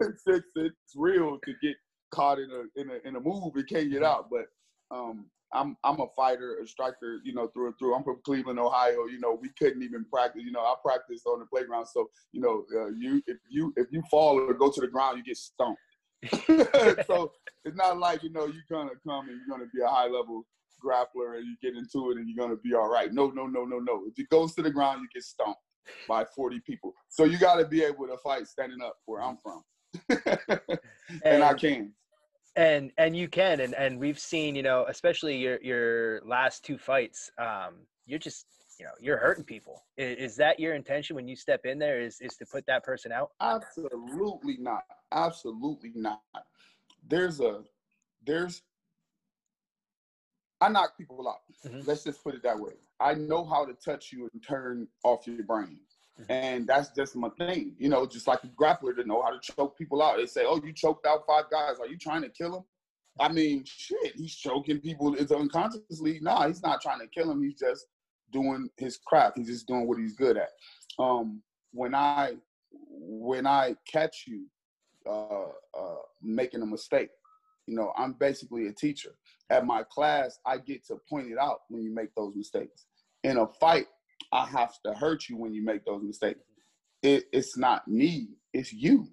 it's, 0.00 0.22
it's, 0.26 0.46
it's 0.56 0.94
real 0.96 1.38
to 1.44 1.52
get 1.62 1.76
caught 2.10 2.38
in 2.38 2.50
a 2.50 2.80
in 2.80 2.90
a 2.90 3.08
in 3.08 3.16
a 3.16 3.20
move 3.20 3.52
and 3.54 3.68
can't 3.68 3.90
get 3.90 4.02
out. 4.02 4.30
But 4.30 4.46
um, 4.90 5.26
I'm 5.52 5.76
I'm 5.84 6.00
a 6.00 6.06
fighter, 6.16 6.58
a 6.62 6.66
striker, 6.66 7.20
you 7.22 7.34
know, 7.34 7.48
through 7.48 7.66
and 7.66 7.78
through. 7.78 7.94
I'm 7.94 8.02
from 8.02 8.20
Cleveland, 8.24 8.58
Ohio. 8.58 9.04
You 9.04 9.20
know, 9.20 9.38
we 9.40 9.50
couldn't 9.58 9.82
even 9.82 10.06
practice. 10.10 10.42
You 10.42 10.52
know, 10.52 10.60
I 10.60 10.74
practiced 10.82 11.26
on 11.26 11.40
the 11.40 11.46
playground. 11.46 11.86
So, 11.86 12.08
you 12.32 12.40
know, 12.40 12.64
uh, 12.74 12.88
you 12.96 13.22
if 13.26 13.36
you 13.50 13.72
if 13.76 13.88
you 13.90 14.02
fall 14.10 14.38
or 14.38 14.54
go 14.54 14.70
to 14.70 14.80
the 14.80 14.88
ground, 14.88 15.18
you 15.18 15.24
get 15.24 15.36
stumped. 15.36 15.80
so 17.06 17.32
it's 17.64 17.76
not 17.76 17.98
like 17.98 18.22
you 18.22 18.30
know 18.30 18.46
you're 18.46 18.62
gonna 18.70 18.90
come 19.06 19.28
and 19.28 19.38
you're 19.38 19.56
gonna 19.56 19.70
be 19.74 19.80
a 19.82 19.88
high 19.88 20.06
level 20.06 20.44
grappler 20.84 21.36
and 21.36 21.46
you 21.46 21.56
get 21.62 21.76
into 21.76 22.10
it 22.10 22.18
and 22.18 22.28
you're 22.28 22.46
gonna 22.46 22.60
be 22.60 22.74
all 22.74 22.88
right. 22.88 23.12
No, 23.12 23.28
no, 23.28 23.46
no, 23.46 23.64
no, 23.64 23.78
no. 23.78 24.04
If 24.06 24.18
it 24.18 24.28
goes 24.28 24.54
to 24.54 24.62
the 24.62 24.70
ground, 24.70 25.00
you 25.02 25.08
get 25.12 25.24
stomped 25.24 25.60
by 26.06 26.24
40 26.24 26.60
people. 26.60 26.92
So 27.08 27.24
you 27.24 27.38
got 27.38 27.56
to 27.56 27.66
be 27.66 27.82
able 27.82 28.06
to 28.06 28.16
fight 28.18 28.46
standing 28.46 28.80
up 28.82 28.96
where 29.06 29.22
I'm 29.22 29.38
from, 29.38 29.62
and, 30.10 30.60
and 31.24 31.42
I 31.42 31.54
can 31.54 31.92
and 32.58 32.90
and 32.98 33.16
you 33.16 33.28
can 33.28 33.60
and 33.60 33.74
and 33.74 33.98
we've 33.98 34.18
seen 34.18 34.56
you 34.56 34.62
know 34.62 34.84
especially 34.88 35.36
your 35.36 35.60
your 35.62 36.20
last 36.24 36.64
two 36.64 36.76
fights 36.76 37.30
um 37.38 37.74
you're 38.04 38.18
just 38.18 38.46
you 38.78 38.86
know 38.86 38.92
you're 39.00 39.18
hurting 39.18 39.44
people 39.44 39.82
is, 39.96 40.16
is, 40.18 40.36
that 40.36 40.58
your 40.60 40.74
intention 40.74 41.16
when 41.16 41.26
you 41.28 41.36
step 41.36 41.64
in 41.64 41.78
there 41.78 42.00
is 42.00 42.20
is 42.20 42.36
to 42.36 42.46
put 42.46 42.64
that 42.66 42.84
person 42.84 43.12
out 43.12 43.30
absolutely 43.40 44.56
not 44.58 44.82
absolutely 45.12 45.92
not 45.94 46.20
there's 47.08 47.40
a 47.40 47.62
there's 48.24 48.62
i 50.60 50.68
knock 50.68 50.96
people 50.96 51.28
out 51.28 51.36
mm-hmm. 51.66 51.80
let's 51.86 52.04
just 52.04 52.22
put 52.22 52.34
it 52.34 52.42
that 52.42 52.58
way 52.58 52.72
i 53.00 53.14
know 53.14 53.44
how 53.44 53.64
to 53.64 53.74
touch 53.74 54.12
you 54.12 54.28
and 54.32 54.42
turn 54.42 54.86
off 55.04 55.26
your 55.26 55.42
brain 55.44 55.78
Mm-hmm. 56.20 56.32
And 56.32 56.66
that's 56.66 56.90
just 56.90 57.14
my 57.14 57.28
thing, 57.30 57.74
you 57.78 57.88
know, 57.88 58.04
just 58.06 58.26
like 58.26 58.42
a 58.42 58.48
grappler 58.48 58.94
to 58.96 59.04
know 59.04 59.22
how 59.22 59.30
to 59.30 59.38
choke 59.40 59.78
people 59.78 60.02
out. 60.02 60.16
They 60.16 60.26
say, 60.26 60.42
oh, 60.44 60.60
you 60.64 60.72
choked 60.72 61.06
out 61.06 61.24
five 61.26 61.44
guys. 61.50 61.78
Are 61.78 61.86
you 61.86 61.96
trying 61.96 62.22
to 62.22 62.28
kill 62.28 62.56
him? 62.56 62.64
I 63.20 63.30
mean, 63.30 63.64
shit, 63.66 64.14
he's 64.16 64.34
choking 64.34 64.80
people 64.80 65.14
it's 65.14 65.32
unconsciously. 65.32 66.18
Nah, 66.20 66.46
he's 66.46 66.62
not 66.62 66.80
trying 66.80 67.00
to 67.00 67.06
kill 67.08 67.30
him. 67.30 67.42
He's 67.42 67.58
just 67.58 67.86
doing 68.32 68.68
his 68.76 68.98
craft. 68.98 69.38
He's 69.38 69.48
just 69.48 69.66
doing 69.66 69.86
what 69.86 69.98
he's 69.98 70.14
good 70.14 70.36
at. 70.36 70.50
Um, 70.98 71.42
when 71.72 71.94
I 71.94 72.32
when 72.90 73.46
I 73.46 73.76
catch 73.90 74.24
you 74.26 74.46
uh, 75.06 75.48
uh, 75.78 75.96
making 76.22 76.62
a 76.62 76.66
mistake, 76.66 77.10
you 77.66 77.76
know, 77.76 77.92
I'm 77.96 78.14
basically 78.14 78.66
a 78.66 78.72
teacher. 78.72 79.10
At 79.50 79.66
my 79.66 79.82
class, 79.82 80.38
I 80.46 80.58
get 80.58 80.86
to 80.86 80.96
point 81.08 81.30
it 81.30 81.38
out 81.38 81.60
when 81.68 81.82
you 81.82 81.94
make 81.94 82.14
those 82.14 82.34
mistakes. 82.34 82.86
In 83.24 83.38
a 83.38 83.46
fight, 83.46 83.86
I 84.32 84.46
have 84.46 84.72
to 84.84 84.94
hurt 84.94 85.28
you 85.28 85.36
when 85.36 85.54
you 85.54 85.64
make 85.64 85.84
those 85.84 86.02
mistakes. 86.02 86.40
It, 87.02 87.24
it's 87.32 87.56
not 87.56 87.86
me, 87.86 88.28
it's 88.52 88.72
you. 88.72 89.08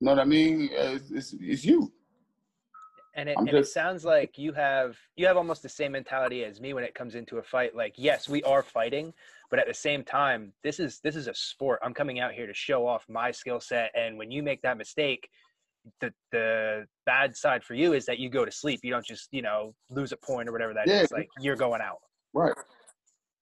Know 0.00 0.10
what 0.10 0.20
I 0.20 0.24
mean? 0.24 0.68
It's, 0.72 1.10
it's, 1.10 1.34
it's 1.40 1.64
you. 1.64 1.92
And 3.14 3.28
it, 3.28 3.36
and 3.36 3.46
just, 3.46 3.70
it 3.70 3.72
sounds 3.72 4.04
like 4.04 4.38
you 4.38 4.52
have 4.54 4.96
you 5.16 5.26
have 5.26 5.36
almost 5.36 5.62
the 5.62 5.68
same 5.68 5.92
mentality 5.92 6.44
as 6.44 6.60
me 6.60 6.72
when 6.72 6.82
it 6.82 6.94
comes 6.94 7.14
into 7.14 7.36
a 7.38 7.42
fight. 7.42 7.76
Like, 7.76 7.94
yes, 7.96 8.28
we 8.28 8.42
are 8.44 8.62
fighting, 8.62 9.12
but 9.50 9.58
at 9.58 9.66
the 9.66 9.74
same 9.74 10.02
time, 10.02 10.52
this 10.62 10.80
is 10.80 11.00
this 11.00 11.14
is 11.14 11.26
a 11.26 11.34
sport. 11.34 11.80
I'm 11.82 11.92
coming 11.92 12.20
out 12.20 12.32
here 12.32 12.46
to 12.46 12.54
show 12.54 12.86
off 12.86 13.04
my 13.08 13.30
skill 13.30 13.60
set, 13.60 13.90
and 13.94 14.16
when 14.16 14.30
you 14.30 14.42
make 14.42 14.62
that 14.62 14.78
mistake, 14.78 15.28
the 16.00 16.12
the 16.30 16.86
bad 17.04 17.36
side 17.36 17.62
for 17.62 17.74
you 17.74 17.92
is 17.92 18.06
that 18.06 18.18
you 18.18 18.30
go 18.30 18.46
to 18.46 18.50
sleep. 18.50 18.80
You 18.82 18.92
don't 18.92 19.04
just 19.04 19.28
you 19.30 19.42
know 19.42 19.74
lose 19.90 20.12
a 20.12 20.16
point 20.16 20.48
or 20.48 20.52
whatever 20.52 20.72
that 20.72 20.86
yeah. 20.86 21.02
is. 21.02 21.12
Like 21.12 21.28
you're 21.38 21.56
going 21.56 21.82
out. 21.82 21.98
Right. 22.32 22.54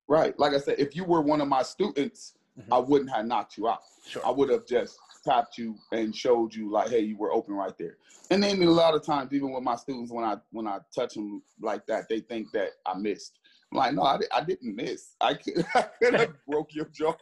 Right. 0.08 0.36
Like 0.38 0.54
I 0.54 0.58
said, 0.58 0.80
if 0.80 0.96
you 0.96 1.04
were 1.04 1.20
one 1.20 1.40
of 1.40 1.46
my 1.46 1.62
students, 1.62 2.34
mm-hmm. 2.58 2.72
I 2.72 2.78
wouldn't 2.78 3.10
have 3.10 3.26
knocked 3.26 3.56
you 3.56 3.68
out. 3.68 3.82
Sure. 4.04 4.26
I 4.26 4.30
would 4.30 4.50
have 4.50 4.66
just 4.66 4.98
tapped 5.24 5.58
you 5.58 5.76
and 5.92 6.14
showed 6.14 6.54
you 6.54 6.70
like, 6.70 6.90
hey, 6.90 7.00
you 7.00 7.16
were 7.16 7.32
open 7.32 7.54
right 7.54 7.76
there. 7.78 7.96
And 8.30 8.42
then 8.42 8.62
a 8.62 8.70
lot 8.70 8.94
of 8.94 9.04
times, 9.04 9.32
even 9.32 9.52
with 9.52 9.62
my 9.62 9.76
students, 9.76 10.12
when 10.12 10.24
I 10.24 10.36
when 10.50 10.66
I 10.66 10.78
touch 10.94 11.14
them 11.14 11.42
like 11.60 11.86
that, 11.86 12.08
they 12.08 12.20
think 12.20 12.52
that 12.52 12.70
I 12.86 12.96
missed. 12.96 13.38
I'm 13.72 13.78
like, 13.78 13.94
no, 13.94 14.02
I, 14.02 14.18
I 14.32 14.42
didn't 14.42 14.74
miss. 14.76 15.14
I 15.20 15.34
could, 15.34 15.64
I 15.74 15.82
could 16.02 16.14
have 16.14 16.34
broke 16.48 16.74
your 16.74 16.86
jaw. 16.86 17.14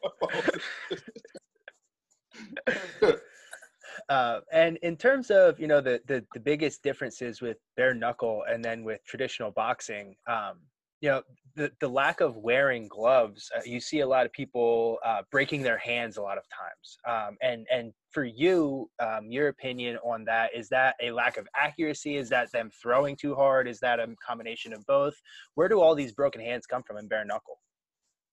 uh, 4.09 4.41
and 4.53 4.77
in 4.79 4.97
terms 4.97 5.31
of 5.31 5.59
you 5.59 5.67
know 5.67 5.81
the, 5.81 6.01
the 6.07 6.25
the 6.35 6.41
biggest 6.41 6.83
differences 6.83 7.41
with 7.41 7.57
bare 7.77 7.95
knuckle 7.95 8.45
and 8.49 8.65
then 8.65 8.85
with 8.85 9.05
traditional 9.07 9.51
boxing, 9.51 10.15
um, 10.27 10.59
you 11.01 11.09
know 11.09 11.23
the, 11.55 11.71
the 11.81 11.89
lack 11.89 12.21
of 12.21 12.37
wearing 12.37 12.87
gloves 12.89 13.51
uh, 13.57 13.61
you 13.65 13.81
see 13.81 14.01
a 14.01 14.07
lot 14.07 14.25
of 14.25 14.33
people 14.33 14.99
uh, 15.05 15.23
breaking 15.31 15.63
their 15.63 15.79
hands 15.79 16.17
a 16.17 16.23
lot 16.23 16.39
of 16.39 16.45
times 16.49 16.99
um, 17.07 17.37
and 17.43 17.67
and 17.73 17.93
for 18.11 18.25
you 18.25 18.89
um, 19.01 19.31
your 19.31 19.49
opinion 19.49 19.97
on 19.99 20.25
that 20.25 20.51
is 20.55 20.69
that 20.69 20.97
a 21.03 21.11
lack 21.11 21.37
of 21.37 21.47
accuracy? 21.55 22.17
Is 22.17 22.29
that 22.31 22.51
them 22.53 22.71
throwing 22.83 23.17
too 23.17 23.35
hard? 23.35 23.69
Is 23.69 23.79
that 23.81 24.01
a 24.01 24.07
combination 24.27 24.73
of 24.73 24.85
both? 24.87 25.15
Where 25.55 25.69
do 25.69 25.81
all 25.81 25.95
these 25.95 26.13
broken 26.13 26.41
hands 26.41 26.67
come 26.67 26.83
from 26.83 26.97
in 26.97 27.09
bare 27.09 27.25
knuckle? 27.25 27.59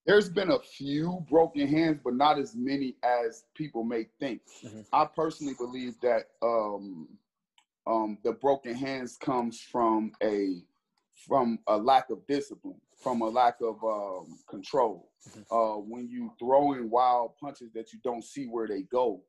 There's 0.05 0.29
been 0.29 0.51
a 0.51 0.59
few 0.59 1.25
broken 1.29 1.67
hands 1.67 1.99
but 2.03 2.13
not 2.15 2.39
as 2.39 2.55
many 2.55 2.95
as 3.03 3.45
people 3.55 3.83
may 3.83 4.05
think. 4.19 4.41
Mm-hmm. 4.63 4.81
i 4.93 5.05
personally 5.05 5.55
believe 5.57 5.99
that 6.01 6.23
um, 6.41 7.07
um, 7.87 8.17
the 8.23 8.33
broken 8.33 8.73
hands 8.73 9.17
comes 9.17 9.59
from 9.59 10.11
a 10.23 10.63
from 11.27 11.59
a 11.67 11.77
lack 11.77 12.09
of 12.09 12.25
discipline, 12.27 12.79
from 13.01 13.21
a 13.21 13.27
lack 13.27 13.55
of 13.61 13.83
um, 13.83 14.37
control. 14.49 15.09
Mm-hmm. 15.29 15.55
Uh, 15.55 15.77
when 15.79 16.07
you 16.07 16.31
throw 16.39 16.73
in 16.73 16.89
wild 16.89 17.31
punches 17.41 17.71
that 17.73 17.91
you 17.91 17.99
don't 18.03 18.23
see 18.23 18.45
where 18.45 18.67
they 18.67 18.83
go, 18.83 19.21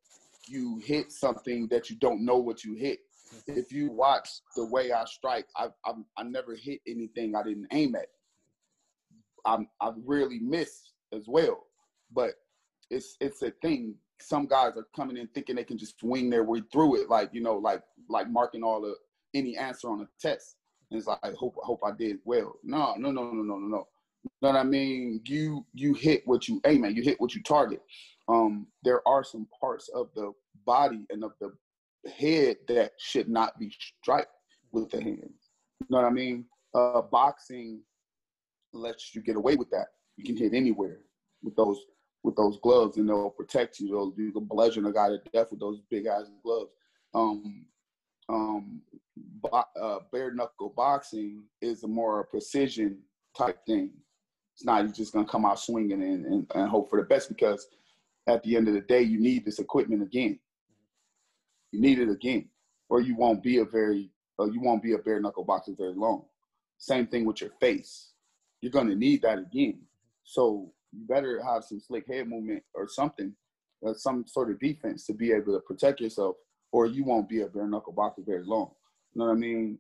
you 0.47 0.81
hit 0.85 1.11
something 1.11 1.69
that 1.69 1.91
you 1.91 1.97
don't 1.97 2.25
know 2.25 2.37
what 2.37 2.65
you 2.65 2.75
hit. 2.75 3.01
Mm-hmm. 3.35 3.59
If 3.59 3.73
you 3.73 3.91
watch 3.91 4.29
the 4.55 4.67
way 4.67 4.93
I 4.93 5.05
strike, 5.05 5.47
I, 5.57 5.69
I 5.85 5.93
I 6.17 6.23
never 6.23 6.55
hit 6.55 6.81
anything 6.87 7.35
I 7.35 7.43
didn't 7.43 7.67
aim 7.73 7.97
at. 7.97 8.09
I'm 9.45 9.69
I 9.81 9.91
really 10.05 10.39
miss 10.39 10.93
as 11.13 11.25
well, 11.27 11.67
but 12.13 12.35
it's 12.91 13.17
it's 13.21 13.43
a 13.43 13.51
thing. 13.63 13.95
Some 14.21 14.47
guys 14.47 14.73
are 14.77 14.87
coming 14.95 15.17
in 15.17 15.27
thinking 15.29 15.57
they 15.57 15.65
can 15.65 15.79
just 15.79 16.03
wing 16.03 16.31
their 16.31 16.45
way 16.45 16.63
through 16.73 17.03
it, 17.03 17.11
like 17.11 17.31
you 17.33 17.43
know, 17.43 17.57
like 17.57 17.83
like 18.09 18.31
marking 18.31 18.63
all 18.63 18.81
the 18.81 18.95
any 19.35 19.57
answer 19.57 19.89
on 19.89 20.01
a 20.01 20.09
test. 20.21 20.56
And 20.91 20.99
it's 20.99 21.07
like, 21.07 21.19
hope, 21.35 21.57
hope 21.57 21.81
I 21.85 21.91
did 21.93 22.19
well. 22.25 22.57
No, 22.63 22.95
no, 22.97 23.11
no, 23.11 23.25
no, 23.25 23.43
no, 23.43 23.59
no, 23.59 23.67
no. 23.67 23.89
You 24.25 24.31
know 24.43 24.49
what 24.49 24.57
I 24.57 24.65
mean? 24.65 25.21
You 25.25 25.65
you 25.73 25.95
hit 25.95 26.23
what 26.27 26.49
you 26.49 26.61
aim 26.67 26.85
at. 26.85 26.95
You 26.95 27.03
hit 27.03 27.21
what 27.21 27.35
you 27.35 27.43
target. 27.43 27.81
Um, 28.29 28.67
there 28.83 29.07
are 29.07 29.23
some 29.23 29.47
parts 29.61 29.89
of 29.95 30.09
the 30.15 30.33
body 30.65 31.07
and 31.11 31.23
of 31.23 31.33
the 31.41 31.53
head 32.11 32.57
that 32.69 32.93
should 32.99 33.29
not 33.29 33.59
be 33.59 33.71
struck 33.71 34.27
with 34.73 34.91
the 34.91 35.01
hands. 35.01 35.51
You 35.81 35.87
know 35.91 35.99
what 35.99 36.07
I 36.07 36.11
mean? 36.11 36.45
Uh, 36.75 37.03
boxing 37.03 37.81
lets 38.73 39.15
you 39.15 39.23
get 39.23 39.37
away 39.37 39.57
with 39.57 39.71
that. 39.71 39.87
You 40.17 40.25
can 40.25 40.37
hit 40.37 40.55
anywhere 40.55 40.99
with 41.43 41.57
those 41.57 41.79
with 42.23 42.37
those 42.37 42.59
gloves, 42.61 42.97
and 42.97 43.09
they'll 43.09 43.31
protect 43.31 43.79
you. 43.79 43.89
They'll 43.89 44.13
you 44.17 44.33
can 44.33 44.45
bludgeon 44.45 44.87
a 44.87 44.93
guy 44.93 45.09
to 45.09 45.19
death 45.33 45.51
with 45.51 45.61
those 45.61 45.81
big 45.89 46.07
ass 46.07 46.25
gloves. 46.43 46.71
Um, 47.15 47.67
um, 48.29 48.81
uh, 49.53 49.99
bare 50.13 50.33
knuckle 50.33 50.73
boxing 50.77 51.45
is 51.61 51.83
a 51.83 51.89
more 51.89 52.25
precision 52.25 52.99
type 53.37 53.59
thing. 53.67 53.91
It's 54.55 54.65
not 54.65 54.85
you're 54.85 54.93
just 54.93 55.13
gonna 55.13 55.27
come 55.27 55.45
out 55.45 55.61
swinging 55.61 56.03
and, 56.03 56.25
and, 56.25 56.47
and 56.55 56.69
hope 56.69 56.89
for 56.91 57.01
the 57.01 57.07
best 57.07 57.29
because 57.29 57.67
at 58.27 58.43
the 58.43 58.57
end 58.57 58.69
of 58.69 58.75
the 58.75 58.81
day, 58.81 59.03
you 59.03 59.21
need 59.21 59.45
this 59.45 59.59
equipment 59.59 60.03
again. 60.03 60.39
You 61.73 61.81
need 61.81 61.99
it 61.99 62.11
again, 62.11 62.49
or 62.89 63.01
you 63.01 63.15
won't 63.15 63.43
be 63.43 63.59
a 63.59 63.65
very, 63.65 64.11
uh, 64.41 64.47
you 64.47 64.61
won't 64.61 64.83
be 64.83 64.95
a 64.95 64.99
bare 64.99 65.21
knuckle 65.21 65.45
boxer 65.45 65.75
very 65.77 65.95
long. 65.95 66.25
Same 66.79 67.07
thing 67.07 67.25
with 67.25 67.41
your 67.41 67.51
face. 67.61 68.13
You're 68.61 68.73
gonna 68.73 68.95
need 68.97 69.23
that 69.23 69.39
again. 69.39 69.81
So 70.25 70.73
you 70.93 71.07
better 71.07 71.43
have 71.43 71.65
some 71.65 71.81
slick 71.81 72.07
head 72.09 72.29
movement 72.29 72.63
or 72.75 72.89
something, 72.89 73.35
uh, 73.87 73.95
some 73.95 74.27
sort 74.27 74.51
of 74.51 74.59
defense 74.59 75.07
to 75.07 75.13
be 75.13 75.33
able 75.33 75.53
to 75.53 75.61
protect 75.61 76.01
yourself 76.01 76.37
or 76.73 76.87
you 76.87 77.05
won't 77.05 77.29
be 77.29 77.43
a 77.43 77.47
bare 77.47 77.69
knuckle 77.69 77.93
boxer 77.93 78.23
very 78.27 78.45
long. 78.45 78.71
You 79.17 79.21
know 79.21 79.29
what 79.29 79.33
I 79.33 79.37
mean? 79.37 79.79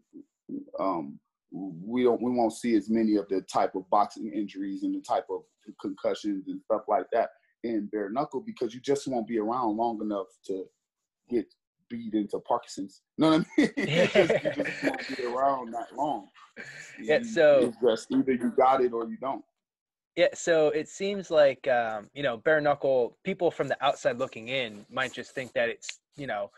Um, 0.81 1.21
we 1.53 2.05
don't 2.05 2.23
we 2.23 2.33
won't 2.33 2.55
see 2.55 2.75
as 2.75 2.89
many 2.89 3.17
of 3.17 3.29
the 3.29 3.43
type 3.43 3.75
of 3.75 3.89
boxing 3.91 4.33
injuries 4.33 4.83
and 4.83 4.95
the 4.95 5.03
type 5.03 5.27
of 5.31 5.43
concussions 5.79 6.49
and 6.49 6.59
stuff 6.63 6.85
like 6.89 7.05
that 7.13 7.29
in 7.63 7.87
bare 7.93 8.09
knuckle 8.09 8.41
because 8.41 8.73
you 8.73 8.81
just 8.81 9.07
won't 9.07 9.27
be 9.27 9.39
around 9.39 9.77
long 9.77 10.01
enough 10.01 10.29
to 10.47 10.65
get 11.29 11.45
beat 11.91 12.15
into 12.15 12.39
Parkinson's. 12.49 13.03
You 13.19 13.25
know 13.25 13.31
what 13.33 13.47
I 13.59 13.61
mean? 13.61 13.71
you 13.77 14.07
just 14.07 14.83
won't 14.85 15.17
be 15.17 15.25
around 15.25 15.75
that 15.75 15.95
long. 15.95 16.29
Yeah, 16.99 17.21
so 17.23 17.75
just 17.83 18.11
either 18.11 18.33
you 18.33 18.55
got 18.57 18.81
it 18.81 18.95
or 18.95 19.07
you 19.07 19.19
don't. 19.19 19.45
Yeah, 20.17 20.29
so 20.33 20.69
it 20.69 20.89
seems 20.89 21.31
like 21.31 21.69
um, 21.69 22.09
you 22.15 22.23
know 22.23 22.39
bare 22.39 22.63
knuckle 22.63 23.19
people 23.23 23.51
from 23.51 23.69
the 23.69 23.85
outside 23.85 24.17
looking 24.17 24.49
in 24.49 24.87
might 24.91 25.13
just 25.13 25.33
think 25.33 25.53
that 25.53 25.69
it's 25.69 26.01
you 26.17 26.27
know 26.27 26.51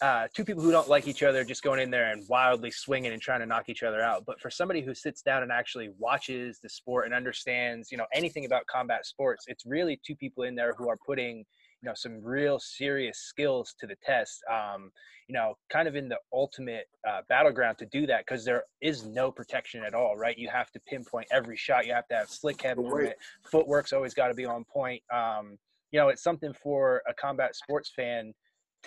uh, 0.00 0.28
two 0.34 0.44
people 0.44 0.62
who 0.62 0.70
don't 0.70 0.88
like 0.88 1.08
each 1.08 1.22
other 1.22 1.44
just 1.44 1.62
going 1.62 1.80
in 1.80 1.90
there 1.90 2.12
and 2.12 2.22
wildly 2.28 2.70
swinging 2.70 3.12
and 3.12 3.22
trying 3.22 3.40
to 3.40 3.46
knock 3.46 3.68
each 3.68 3.82
other 3.82 4.00
out. 4.00 4.24
But 4.26 4.40
for 4.40 4.50
somebody 4.50 4.82
who 4.82 4.94
sits 4.94 5.22
down 5.22 5.42
and 5.42 5.50
actually 5.50 5.90
watches 5.98 6.60
the 6.62 6.68
sport 6.68 7.06
and 7.06 7.14
understands, 7.14 7.90
you 7.90 7.98
know, 7.98 8.06
anything 8.12 8.44
about 8.44 8.66
combat 8.66 9.06
sports, 9.06 9.44
it's 9.48 9.64
really 9.64 10.00
two 10.06 10.14
people 10.14 10.44
in 10.44 10.54
there 10.54 10.74
who 10.74 10.88
are 10.88 10.98
putting, 11.04 11.38
you 11.38 11.88
know, 11.88 11.94
some 11.94 12.22
real 12.22 12.58
serious 12.58 13.18
skills 13.18 13.74
to 13.80 13.86
the 13.86 13.96
test. 14.04 14.42
Um, 14.52 14.90
you 15.28 15.32
know, 15.32 15.56
kind 15.70 15.88
of 15.88 15.96
in 15.96 16.08
the 16.08 16.18
ultimate 16.32 16.86
uh, 17.08 17.22
battleground 17.28 17.78
to 17.78 17.86
do 17.86 18.06
that 18.06 18.24
because 18.26 18.44
there 18.44 18.62
is 18.80 19.04
no 19.06 19.32
protection 19.32 19.82
at 19.82 19.92
all, 19.92 20.16
right? 20.16 20.38
You 20.38 20.48
have 20.48 20.70
to 20.70 20.80
pinpoint 20.80 21.26
every 21.32 21.56
shot. 21.56 21.84
You 21.84 21.94
have 21.94 22.06
to 22.08 22.14
have 22.14 22.28
slick 22.28 22.62
head 22.62 22.78
movement. 22.78 23.14
Footwork's 23.50 23.92
always 23.92 24.14
got 24.14 24.28
to 24.28 24.34
be 24.34 24.44
on 24.44 24.64
point. 24.64 25.02
Um, 25.12 25.58
you 25.90 25.98
know, 25.98 26.10
it's 26.10 26.22
something 26.22 26.52
for 26.52 27.02
a 27.08 27.14
combat 27.14 27.56
sports 27.56 27.90
fan 27.94 28.34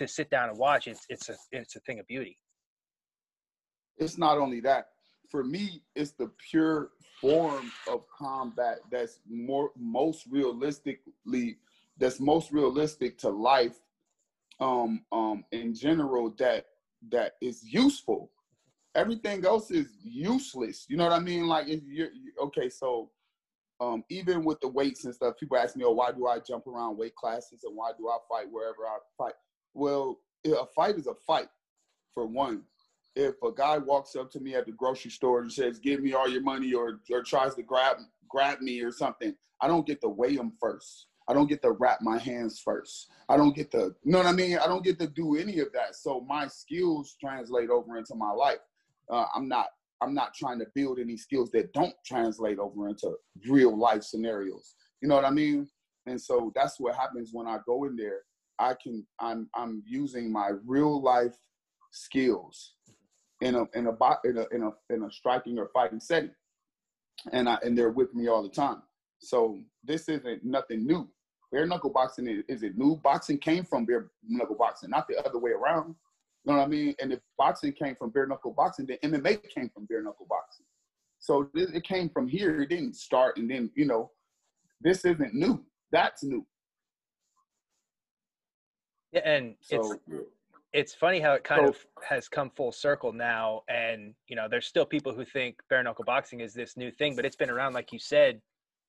to 0.00 0.08
sit 0.08 0.30
down 0.30 0.48
and 0.48 0.58
watch, 0.58 0.86
it's 0.86 1.04
it's 1.08 1.28
a 1.28 1.36
it's 1.52 1.76
a 1.76 1.80
thing 1.80 2.00
of 2.00 2.06
beauty. 2.06 2.38
It's 3.98 4.18
not 4.18 4.38
only 4.38 4.60
that. 4.60 4.88
For 5.30 5.44
me, 5.44 5.82
it's 5.94 6.12
the 6.12 6.30
pure 6.50 6.90
form 7.20 7.70
of 7.88 8.04
combat 8.08 8.78
that's 8.90 9.20
more 9.28 9.70
most 9.76 10.26
realistically 10.30 11.58
that's 11.98 12.18
most 12.18 12.50
realistic 12.50 13.18
to 13.18 13.28
life 13.28 13.76
um 14.58 15.04
um 15.12 15.44
in 15.52 15.74
general 15.74 16.34
that 16.38 16.64
that 17.10 17.32
is 17.42 17.62
useful 17.62 18.30
everything 18.94 19.44
else 19.44 19.70
is 19.70 19.98
useless 20.02 20.86
you 20.88 20.96
know 20.96 21.04
what 21.04 21.12
i 21.12 21.18
mean 21.18 21.46
like 21.46 21.68
if 21.68 21.82
you're 21.86 22.08
okay 22.40 22.70
so 22.70 23.10
um 23.80 24.02
even 24.08 24.44
with 24.44 24.58
the 24.60 24.68
weights 24.68 25.04
and 25.04 25.14
stuff 25.14 25.34
people 25.38 25.58
ask 25.58 25.76
me 25.76 25.84
oh 25.84 25.92
why 25.92 26.10
do 26.10 26.26
i 26.26 26.38
jump 26.38 26.66
around 26.66 26.96
weight 26.96 27.14
classes 27.16 27.64
and 27.64 27.76
why 27.76 27.90
do 27.98 28.08
i 28.08 28.16
fight 28.30 28.50
wherever 28.50 28.86
i 28.86 28.96
fight 29.18 29.34
well, 29.74 30.20
a 30.44 30.66
fight 30.66 30.96
is 30.96 31.06
a 31.06 31.14
fight, 31.14 31.48
for 32.14 32.26
one. 32.26 32.62
If 33.16 33.42
a 33.42 33.52
guy 33.52 33.78
walks 33.78 34.14
up 34.16 34.30
to 34.32 34.40
me 34.40 34.54
at 34.54 34.66
the 34.66 34.72
grocery 34.72 35.10
store 35.10 35.40
and 35.40 35.52
says, 35.52 35.78
"Give 35.78 36.00
me 36.00 36.12
all 36.12 36.28
your 36.28 36.42
money," 36.42 36.72
or 36.74 37.00
or 37.10 37.22
tries 37.22 37.54
to 37.56 37.62
grab 37.62 37.98
grab 38.28 38.60
me 38.60 38.80
or 38.80 38.92
something, 38.92 39.34
I 39.60 39.66
don't 39.66 39.86
get 39.86 40.00
to 40.02 40.08
weigh 40.08 40.34
him 40.34 40.52
first. 40.60 41.06
I 41.28 41.32
don't 41.32 41.48
get 41.48 41.62
to 41.62 41.72
wrap 41.72 42.00
my 42.00 42.18
hands 42.18 42.60
first. 42.60 43.08
I 43.28 43.36
don't 43.36 43.54
get 43.54 43.70
to, 43.72 43.94
you 44.02 44.12
know 44.12 44.18
what 44.18 44.26
I 44.26 44.32
mean? 44.32 44.58
I 44.58 44.66
don't 44.66 44.82
get 44.82 44.98
to 44.98 45.06
do 45.06 45.36
any 45.36 45.60
of 45.60 45.72
that. 45.72 45.94
So 45.94 46.20
my 46.20 46.48
skills 46.48 47.16
translate 47.20 47.70
over 47.70 47.98
into 47.98 48.14
my 48.16 48.32
life. 48.32 48.58
Uh, 49.08 49.26
I'm 49.34 49.46
not 49.48 49.66
I'm 50.02 50.14
not 50.14 50.34
trying 50.34 50.58
to 50.60 50.66
build 50.74 50.98
any 50.98 51.16
skills 51.16 51.50
that 51.50 51.72
don't 51.72 51.94
translate 52.06 52.58
over 52.58 52.88
into 52.88 53.16
real 53.46 53.78
life 53.78 54.02
scenarios. 54.02 54.74
You 55.02 55.08
know 55.08 55.14
what 55.14 55.26
I 55.26 55.30
mean? 55.30 55.68
And 56.06 56.20
so 56.20 56.50
that's 56.54 56.80
what 56.80 56.94
happens 56.94 57.30
when 57.32 57.46
I 57.46 57.58
go 57.66 57.84
in 57.84 57.96
there. 57.96 58.20
I 58.60 58.74
can 58.80 59.06
I'm 59.18 59.48
I'm 59.54 59.82
using 59.86 60.30
my 60.32 60.52
real 60.66 61.02
life 61.02 61.34
skills 61.92 62.74
in 63.40 63.54
a 63.54 63.64
in 63.74 63.86
a 63.86 63.92
in 64.24 64.38
a 64.38 64.46
in 64.54 64.62
a 64.62 64.94
in 64.94 65.02
a 65.02 65.10
striking 65.10 65.58
or 65.58 65.70
fighting 65.72 66.00
setting, 66.00 66.34
and 67.32 67.48
I 67.48 67.58
and 67.62 67.76
they're 67.76 67.90
with 67.90 68.14
me 68.14 68.28
all 68.28 68.42
the 68.42 68.48
time. 68.48 68.82
So 69.18 69.58
this 69.84 70.08
isn't 70.08 70.44
nothing 70.44 70.86
new. 70.86 71.08
Bare 71.52 71.66
knuckle 71.66 71.90
boxing 71.90 72.28
is, 72.28 72.44
is 72.48 72.62
it 72.62 72.78
new? 72.78 72.96
Boxing 72.96 73.38
came 73.38 73.64
from 73.64 73.84
bare 73.84 74.10
knuckle 74.22 74.56
boxing, 74.56 74.90
not 74.90 75.08
the 75.08 75.16
other 75.26 75.38
way 75.38 75.50
around. 75.50 75.94
You 76.44 76.52
know 76.52 76.58
what 76.58 76.64
I 76.64 76.68
mean? 76.68 76.94
And 77.00 77.12
if 77.12 77.20
boxing 77.36 77.72
came 77.72 77.96
from 77.96 78.10
bare 78.10 78.26
knuckle 78.26 78.52
boxing, 78.52 78.86
then 78.86 78.98
MMA 79.02 79.42
came 79.50 79.68
from 79.68 79.86
bare 79.86 80.02
knuckle 80.02 80.26
boxing. 80.28 80.64
So 81.18 81.50
it 81.54 81.84
came 81.84 82.08
from 82.08 82.28
here. 82.28 82.62
It 82.62 82.70
didn't 82.70 82.96
start, 82.96 83.36
and 83.36 83.50
then 83.50 83.70
you 83.74 83.86
know, 83.86 84.10
this 84.80 85.04
isn't 85.04 85.34
new. 85.34 85.64
That's 85.92 86.22
new. 86.22 86.46
Yeah, 89.12 89.20
and 89.24 89.54
so, 89.60 89.92
it's 89.92 90.24
it's 90.72 90.94
funny 90.94 91.18
how 91.18 91.32
it 91.32 91.42
kind 91.42 91.62
so, 91.62 91.70
of 91.70 91.86
has 92.08 92.28
come 92.28 92.50
full 92.50 92.72
circle 92.72 93.12
now, 93.12 93.62
and 93.68 94.14
you 94.28 94.36
know, 94.36 94.46
there's 94.48 94.66
still 94.66 94.86
people 94.86 95.12
who 95.12 95.24
think 95.24 95.60
bare 95.68 95.82
knuckle 95.82 96.04
boxing 96.04 96.40
is 96.40 96.54
this 96.54 96.76
new 96.76 96.90
thing, 96.90 97.16
but 97.16 97.24
it's 97.24 97.36
been 97.36 97.50
around, 97.50 97.72
like 97.72 97.92
you 97.92 97.98
said, 97.98 98.40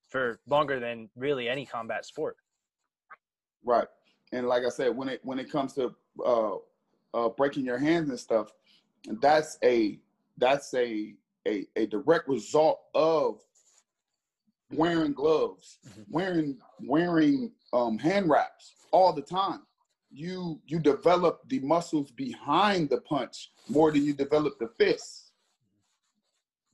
for 0.07 0.39
longer 0.47 0.79
than 0.79 1.09
really 1.15 1.49
any 1.49 1.65
combat 1.65 2.05
sport. 2.05 2.37
Right, 3.63 3.87
and 4.31 4.47
like 4.47 4.63
I 4.65 4.69
said, 4.69 4.95
when 4.95 5.09
it 5.09 5.21
when 5.23 5.39
it 5.39 5.51
comes 5.51 5.73
to 5.73 5.95
uh, 6.23 6.55
uh, 7.13 7.29
breaking 7.29 7.65
your 7.65 7.79
hands 7.79 8.09
and 8.09 8.19
stuff, 8.19 8.51
that's 9.19 9.57
a 9.63 9.99
that's 10.37 10.73
a 10.75 11.15
a, 11.47 11.65
a 11.75 11.87
direct 11.87 12.27
result 12.27 12.81
of 12.93 13.39
wearing 14.71 15.13
gloves, 15.13 15.79
mm-hmm. 15.87 16.01
wearing 16.11 16.57
wearing 16.85 17.51
um, 17.73 17.97
hand 17.97 18.29
wraps 18.29 18.75
all 18.91 19.13
the 19.13 19.21
time. 19.21 19.61
You 20.11 20.59
you 20.65 20.79
develop 20.79 21.41
the 21.47 21.59
muscles 21.59 22.11
behind 22.11 22.89
the 22.89 23.01
punch 23.01 23.51
more 23.69 23.91
than 23.91 24.03
you 24.03 24.13
develop 24.13 24.59
the 24.59 24.69
fist. 24.77 25.31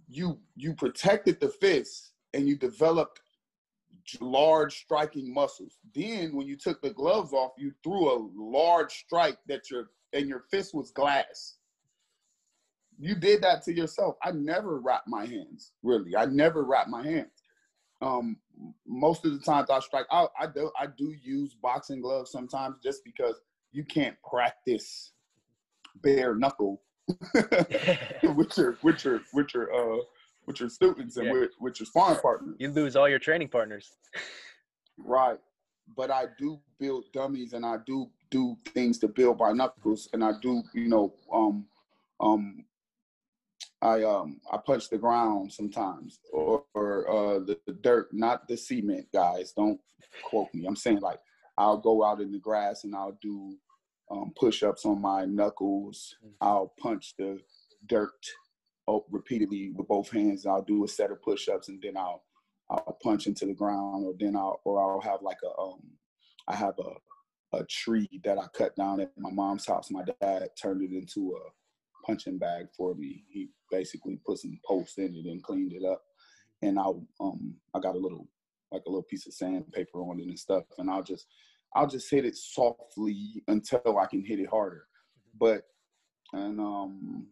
You 0.08 0.40
you 0.56 0.74
protected 0.74 1.40
the 1.40 1.50
fist 1.50 2.14
and 2.34 2.48
you 2.48 2.56
developed 2.56 3.22
large 4.22 4.80
striking 4.80 5.34
muscles. 5.34 5.78
Then 5.94 6.36
when 6.36 6.48
you 6.48 6.56
took 6.56 6.82
the 6.82 6.92
gloves 6.92 7.34
off, 7.34 7.52
you 7.58 7.74
threw 7.84 8.10
a 8.10 8.26
large 8.36 8.92
strike 8.92 9.38
that 9.48 9.70
your 9.70 9.90
and 10.14 10.28
your 10.28 10.46
fist 10.50 10.74
was 10.74 10.92
glass 10.92 11.58
you 13.00 13.16
did 13.16 13.42
that 13.44 13.64
to 13.64 13.74
yourself. 13.74 14.16
I 14.24 14.32
never 14.32 14.80
wrap 14.80 15.04
my 15.08 15.26
hands, 15.26 15.72
really. 15.84 16.16
I 16.16 16.26
never 16.26 16.64
wrap 16.64 16.88
my 16.88 17.04
hands. 17.04 17.37
Um, 18.02 18.38
most 18.86 19.26
of 19.26 19.34
the 19.34 19.40
times 19.40 19.70
I 19.70 19.80
strike 19.80 20.06
out, 20.12 20.32
I 20.40 20.48
do 20.48 20.72
I 20.80 20.88
do 20.88 21.16
use 21.22 21.56
boxing 21.56 22.02
gloves 22.02 22.32
sometimes 22.32 22.78
just 22.84 23.04
because 23.04 23.40
you 23.72 23.84
can't 23.84 24.16
practice 24.28 25.12
bare 26.02 26.36
knuckle 26.36 26.82
with 27.34 28.58
your 28.58 28.78
with 28.84 29.04
your 29.04 29.22
with 29.34 29.54
your 29.54 29.74
uh 29.74 30.02
with 30.46 30.60
your 30.60 30.70
students 30.70 31.18
and 31.18 31.28
yeah. 31.28 31.34
with, 31.34 31.52
with 31.60 31.80
your 31.80 31.86
sparring 31.86 32.20
partners. 32.20 32.56
You 32.58 32.70
lose 32.70 32.96
all 32.96 33.10
your 33.10 33.20
training 33.20 33.50
partners. 33.50 33.92
right. 34.98 35.38
But 35.96 36.10
I 36.10 36.26
do 36.40 36.60
build 36.80 37.06
dummies 37.14 37.54
and 37.54 37.66
I 37.66 37.78
do 37.86 38.10
do 38.30 38.58
things 38.68 38.98
to 39.00 39.08
build 39.08 39.40
my 39.40 39.52
knuckles 39.52 40.10
and 40.14 40.24
I 40.24 40.32
do, 40.42 40.64
you 40.74 40.88
know, 40.88 41.14
um 41.34 41.66
um 42.20 42.66
I 43.82 44.04
um 44.04 44.40
I 44.52 44.58
punch 44.58 44.90
the 44.90 44.98
ground 44.98 45.52
sometimes 45.54 46.20
or, 46.32 46.64
or 46.74 47.10
uh 47.10 47.40
the, 47.40 47.60
the, 47.68 47.74
dirt, 47.74 48.10
not 48.12 48.48
the 48.48 48.58
cement 48.58 49.08
guys. 49.14 49.54
Don't 49.56 49.80
quote 50.24 50.48
me. 50.54 50.66
I'm 50.66 50.76
saying 50.76 51.00
like 51.00 51.20
I'll 51.58 51.78
go 51.78 52.04
out 52.04 52.22
in 52.22 52.32
the 52.32 52.40
grass 52.40 52.84
and 52.84 52.96
I'll 52.96 53.18
do 53.22 53.56
um, 54.10 54.32
push-ups 54.40 54.86
on 54.86 55.02
my 55.02 55.26
knuckles. 55.26 56.16
Mm-hmm. 56.24 56.34
I'll 56.42 56.74
punch 56.80 57.16
the 57.18 57.40
dirt 57.88 58.26
oh, 58.88 59.06
repeatedly 59.12 59.72
with 59.76 59.88
both 59.88 60.12
hands. 60.12 60.46
I'll 60.46 60.62
do 60.62 60.86
a 60.86 60.88
set 60.88 61.12
of 61.12 61.22
push-ups 61.22 61.70
and 61.70 61.82
then 61.82 61.98
I'll 61.98 62.24
I'll 62.70 62.98
punch 63.02 63.28
into 63.28 63.46
the 63.46 63.54
ground 63.54 64.06
or 64.06 64.14
then 64.20 64.36
I'll 64.36 64.60
or 64.66 64.82
I'll 64.82 65.02
have 65.02 65.22
like 65.22 65.40
a 65.44 65.60
um 65.60 65.82
I 66.48 66.56
have 66.56 66.76
a 66.80 67.58
a 67.58 67.64
tree 67.66 68.10
that 68.24 68.38
I 68.38 68.48
cut 68.54 68.76
down 68.76 69.00
at 69.00 69.12
my 69.18 69.32
mom's 69.32 69.66
house. 69.66 69.90
My 69.90 70.04
dad 70.22 70.50
turned 70.62 70.82
it 70.82 70.92
into 70.92 71.38
a 71.38 71.50
punching 72.08 72.38
bag 72.38 72.68
for 72.76 72.96
me. 72.96 73.24
He 73.30 73.50
basically 73.70 74.20
put 74.26 74.40
some 74.40 74.58
posts 74.66 74.98
in 74.98 75.16
it 75.16 75.30
and 75.30 75.44
cleaned 75.44 75.74
it 75.74 75.86
up. 75.86 76.02
And 76.62 76.80
I 76.80 76.86
um 77.20 77.56
I 77.76 77.80
got 77.80 77.96
a 77.96 78.00
little 78.00 78.28
like 78.72 78.84
a 78.88 78.90
little 78.90 79.04
piece 79.04 79.28
of 79.28 79.34
sandpaper 79.34 80.00
on 80.00 80.20
it 80.20 80.28
and 80.28 80.40
stuff. 80.40 80.64
And 80.78 80.90
I'll 80.90 81.04
just 81.04 81.28
I'll 81.76 81.88
just 81.88 82.10
hit 82.10 82.26
it 82.26 82.36
softly 82.36 83.44
until 83.48 84.00
I 84.00 84.06
can 84.08 84.24
hit 84.26 84.40
it 84.40 84.50
harder. 84.50 84.86
But 85.40 85.64
and 86.34 86.60
um 86.60 87.28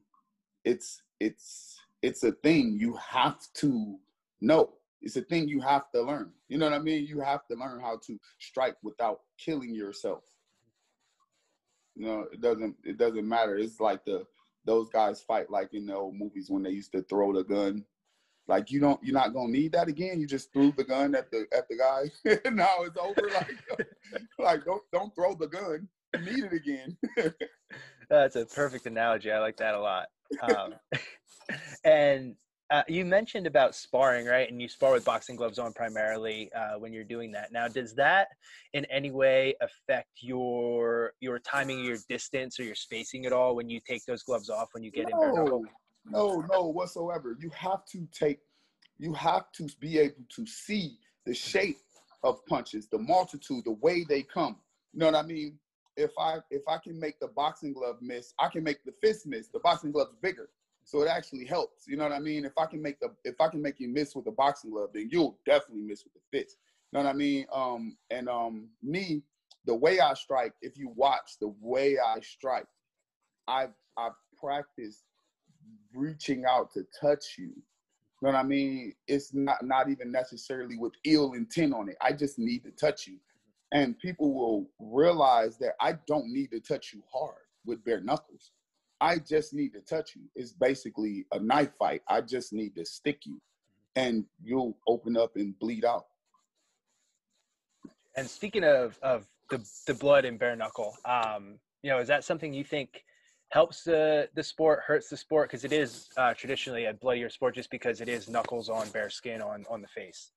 it's 0.64 1.02
it's 1.20 1.78
it's 2.02 2.24
a 2.24 2.34
thing 2.44 2.78
you 2.80 2.98
have 2.98 3.40
to 3.56 3.98
know. 4.42 4.74
It's 5.02 5.18
a 5.18 5.22
thing 5.22 5.48
you 5.48 5.62
have 5.62 5.92
to 5.94 6.02
learn. 6.02 6.32
You 6.50 6.58
know 6.58 6.70
what 6.70 6.80
I 6.80 6.80
mean? 6.80 7.06
You 7.06 7.20
have 7.22 7.46
to 7.48 7.56
learn 7.56 7.80
how 7.80 8.00
to 8.06 8.20
strike 8.40 8.76
without 8.84 9.22
killing 9.40 9.74
yourself. 9.74 10.24
You 11.96 12.06
know, 12.06 12.26
it 12.32 12.42
doesn't 12.42 12.76
it 12.84 12.98
doesn't 12.98 13.28
matter. 13.28 13.58
It's 13.58 13.80
like 13.80 14.04
the 14.06 14.26
those 14.66 14.90
guys 14.90 15.22
fight 15.22 15.50
like 15.50 15.74
in 15.74 15.86
the 15.86 15.96
old 15.96 16.16
movies 16.16 16.50
when 16.50 16.64
they 16.64 16.72
used 16.72 16.92
to 16.94 17.02
throw 17.04 17.34
the 17.34 17.44
gun. 17.44 17.86
Like 18.48 18.72
you 18.72 18.80
don't, 18.80 19.04
you're 19.04 19.14
not 19.14 19.34
gonna 19.34 19.52
need 19.52 19.72
that 19.72 19.88
again. 19.88 20.20
You 20.20 20.28
just 20.28 20.54
threw 20.54 20.72
the 20.72 20.84
gun 20.84 21.16
at 21.16 21.32
the 21.32 21.48
at 21.56 21.68
the 21.68 21.78
guy. 21.78 22.50
now 22.52 22.84
it's 22.84 22.98
over. 22.98 23.30
Like, 23.34 23.88
like 24.40 24.66
don't 24.66 24.84
don't 24.92 25.16
throw 25.16 25.34
the 25.34 25.48
gun. 25.48 25.88
You 26.14 26.22
need 26.22 26.44
it 26.44 26.54
again. 26.54 26.98
That's 28.10 28.36
a 28.36 28.46
perfect 28.46 28.86
analogy. 28.86 29.32
I 29.32 29.40
like 29.40 29.58
that 29.58 29.74
a 29.74 29.80
lot. 29.80 30.08
Um, 30.42 30.76
and 31.84 32.36
uh, 32.76 32.84
you 32.90 33.06
mentioned 33.06 33.48
about 33.48 33.74
sparring, 33.74 34.26
right? 34.26 34.52
And 34.52 34.62
you 34.62 34.68
spar 34.68 34.92
with 34.92 35.06
boxing 35.06 35.38
gloves 35.38 35.60
on 35.60 35.72
primarily 35.72 36.52
uh, 36.52 36.78
when 36.78 36.92
you're 36.92 37.06
doing 37.06 37.32
that. 37.32 37.54
Now, 37.54 37.70
does 37.70 37.94
that 37.96 38.28
in 38.74 38.84
any 38.86 39.12
way 39.12 39.56
affect 39.62 40.10
your 40.20 41.14
your 41.22 41.40
timing, 41.40 41.86
your 41.86 41.98
distance, 42.10 42.60
or 42.60 42.64
your 42.64 42.76
spacing 42.76 43.26
at 43.26 43.32
all 43.32 43.56
when 43.56 43.70
you 43.70 43.80
take 43.88 44.04
those 44.06 44.24
gloves 44.24 44.50
off 44.50 44.68
when 44.74 44.84
you 44.84 44.92
get 44.92 45.08
no, 45.10 45.14
in 45.14 45.20
bare 45.22 45.46
No, 46.06 46.44
no, 46.52 46.68
whatsoever. 46.68 47.38
You 47.40 47.50
have 47.52 47.86
to 47.94 48.06
take, 48.12 48.40
you 48.98 49.14
have 49.14 49.54
to 49.54 49.70
be 49.80 49.98
able 49.98 50.26
to 50.36 50.46
see 50.46 50.98
the 51.26 51.34
shape 51.34 51.78
of 52.24 52.46
punches, 52.46 52.90
the 52.90 53.00
multitude, 53.00 53.64
the 53.64 53.78
way 53.82 54.04
they 54.04 54.22
come. 54.22 54.58
You 54.92 55.00
know 55.00 55.06
what 55.06 55.16
I 55.16 55.24
mean? 55.24 55.58
If 55.96 56.12
I 56.20 56.40
if 56.52 56.64
I 56.68 56.78
can 56.78 57.00
make 57.00 57.22
the 57.22 57.30
boxing 57.30 57.72
glove 57.72 58.00
miss, 58.02 58.34
I 58.38 58.50
can 58.50 58.66
make 58.66 58.84
the 58.84 58.94
fist 59.02 59.26
miss. 59.26 59.48
The 59.48 59.60
boxing 59.60 59.94
glove's 59.94 60.18
bigger. 60.22 60.50
So 60.86 61.02
it 61.02 61.08
actually 61.08 61.46
helps. 61.46 61.88
You 61.88 61.98
know 61.98 62.04
what 62.04 62.14
I 62.14 62.20
mean? 62.20 62.46
If 62.46 62.58
I 62.58 62.68
can 62.68 62.82
make 62.82 63.00
the 63.00 63.14
if 63.24 63.42
I 63.42 63.48
can 63.50 63.62
make 63.62 63.80
you 63.80 63.90
miss 63.90 64.16
with 64.16 64.28
a 64.28 64.32
boxing 64.32 64.70
glove, 64.70 64.92
then 64.94 65.10
you'll 65.12 65.38
definitely 65.46 65.82
miss 65.82 66.04
with 66.04 66.14
the 66.14 66.20
fist. 66.32 66.58
You 66.92 67.00
know 67.00 67.06
what 67.06 67.10
I 67.10 67.18
mean? 67.18 67.46
Um, 67.52 67.98
and 68.12 68.30
um, 68.30 68.70
me, 68.84 69.24
the 69.66 69.74
way 69.74 70.00
I 70.00 70.14
strike, 70.14 70.54
if 70.62 70.78
you 70.78 70.94
watch 70.96 71.38
the 71.42 71.54
way 71.60 71.98
I 71.98 72.20
strike, 72.22 72.68
I've 73.48 73.74
I've 73.98 74.14
practiced 74.40 75.04
reaching 75.94 76.46
out 76.46 76.72
to 76.74 76.86
touch 77.02 77.36
you. 77.38 77.46
You 77.46 77.54
know 78.22 78.30
what 78.30 78.36
I 78.36 78.44
mean? 78.44 78.94
It's 79.08 79.34
not 79.34 79.66
not 79.66 79.90
even 79.90 80.12
necessarily 80.12 80.78
with 80.78 80.94
ill 81.04 81.34
intent 81.34 81.74
on 81.74 81.90
it. 81.90 81.98
I 82.00 82.14
just 82.14 82.38
need 82.38 82.64
to 82.64 82.72
touch 82.72 83.08
you. 83.08 83.18
And 83.72 83.98
people 83.98 84.34
will 84.34 84.70
realize 84.80 85.58
that 85.58 85.74
I 85.82 85.98
don't 86.08 86.32
need 86.32 86.52
to 86.52 86.60
touch 86.60 86.94
you 86.94 87.02
hard 87.12 87.42
with 87.66 87.84
bare 87.84 88.02
knuckles. 88.02 88.52
I 89.02 89.18
just 89.20 89.54
need 89.54 89.74
to 89.74 89.82
touch 89.82 90.16
you. 90.16 90.24
It's 90.36 90.54
basically 90.54 91.26
a 91.32 91.40
knife 91.40 91.72
fight. 91.78 92.02
I 92.08 92.22
just 92.22 92.54
need 92.54 92.76
to 92.76 92.86
stick 92.86 93.26
you, 93.26 93.42
and 93.96 94.26
you'll 94.44 94.78
open 94.88 95.18
up 95.18 95.36
and 95.36 95.58
bleed 95.60 95.86
out. 95.86 96.06
And 98.16 98.30
speaking 98.30 98.64
of 98.64 98.98
of 99.02 99.28
the 99.50 99.66
the 99.88 99.94
blood 99.94 100.26
and 100.26 100.40
bare 100.40 100.56
knuckle, 100.56 100.96
um, 101.06 101.60
you 101.84 101.90
know, 101.90 102.00
is 102.00 102.08
that 102.08 102.24
something 102.24 102.54
you 102.54 102.64
think 102.64 103.04
helps 103.50 103.84
the 103.84 104.30
the 104.34 104.44
sport, 104.44 104.82
hurts 104.86 105.10
the 105.10 105.18
sport? 105.18 105.50
Because 105.50 105.66
it 105.66 105.74
is 105.74 106.08
uh, 106.18 106.34
traditionally 106.34 106.86
a 106.86 106.94
bloodier 106.94 107.30
sport, 107.30 107.56
just 107.56 107.70
because 107.70 108.00
it 108.00 108.08
is 108.08 108.30
knuckles 108.30 108.70
on 108.70 108.90
bare 108.90 109.10
skin 109.10 109.42
on 109.42 109.66
on 109.70 109.82
the 109.82 109.88
face. 109.88 110.32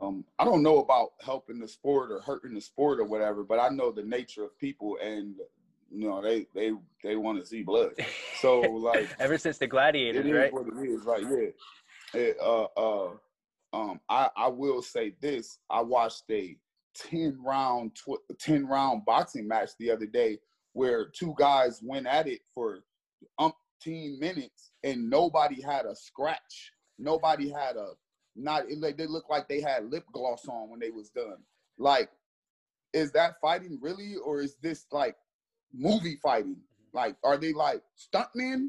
Um, 0.00 0.24
I 0.38 0.44
don't 0.44 0.62
know 0.62 0.78
about 0.78 1.12
helping 1.24 1.58
the 1.58 1.66
sport 1.66 2.12
or 2.12 2.20
hurting 2.20 2.54
the 2.54 2.60
sport 2.60 3.00
or 3.00 3.04
whatever, 3.04 3.42
but 3.42 3.58
I 3.58 3.70
know 3.70 3.90
the 3.90 4.02
nature 4.02 4.44
of 4.44 4.56
people 4.58 4.98
and 5.02 5.36
you 5.90 6.08
know 6.08 6.22
they 6.22 6.46
they 6.54 6.72
they 7.02 7.16
want 7.16 7.40
to 7.40 7.46
see 7.46 7.62
blood. 7.62 7.92
So 8.40 8.60
like 8.60 9.08
ever 9.18 9.38
since 9.38 9.58
the 9.58 9.66
gladiators, 9.66 10.26
it 10.26 10.32
right? 10.32 10.52
what 10.52 10.66
it 10.66 10.88
is, 10.88 11.04
right? 11.04 11.22
Yeah. 11.22 12.20
It, 12.20 12.36
uh, 12.40 12.64
uh, 12.76 13.10
um, 13.72 14.00
I 14.08 14.30
I 14.36 14.48
will 14.48 14.82
say 14.82 15.14
this: 15.20 15.58
I 15.70 15.82
watched 15.82 16.24
a 16.30 16.56
ten 16.94 17.38
round 17.44 17.94
tw- 17.94 18.38
ten 18.38 18.66
round 18.66 19.04
boxing 19.04 19.46
match 19.46 19.70
the 19.78 19.90
other 19.90 20.06
day 20.06 20.38
where 20.72 21.06
two 21.06 21.34
guys 21.38 21.80
went 21.82 22.06
at 22.06 22.28
it 22.28 22.40
for 22.54 22.80
umpteen 23.40 24.18
minutes 24.18 24.72
and 24.84 25.08
nobody 25.08 25.60
had 25.62 25.86
a 25.86 25.96
scratch. 25.96 26.72
Nobody 26.98 27.48
had 27.48 27.76
a 27.76 27.92
not 28.36 28.64
like 28.78 28.98
they 28.98 29.06
look 29.06 29.28
like 29.30 29.48
they 29.48 29.60
had 29.60 29.90
lip 29.90 30.04
gloss 30.12 30.46
on 30.48 30.68
when 30.68 30.78
they 30.78 30.90
was 30.90 31.08
done. 31.10 31.38
Like, 31.78 32.10
is 32.92 33.10
that 33.12 33.40
fighting 33.40 33.78
really, 33.80 34.16
or 34.22 34.42
is 34.42 34.56
this 34.62 34.86
like 34.92 35.16
movie 35.72 36.18
fighting? 36.22 36.56
Like, 36.92 37.16
are 37.24 37.36
they 37.36 37.52
like 37.52 37.82
stuntmen? 37.96 38.68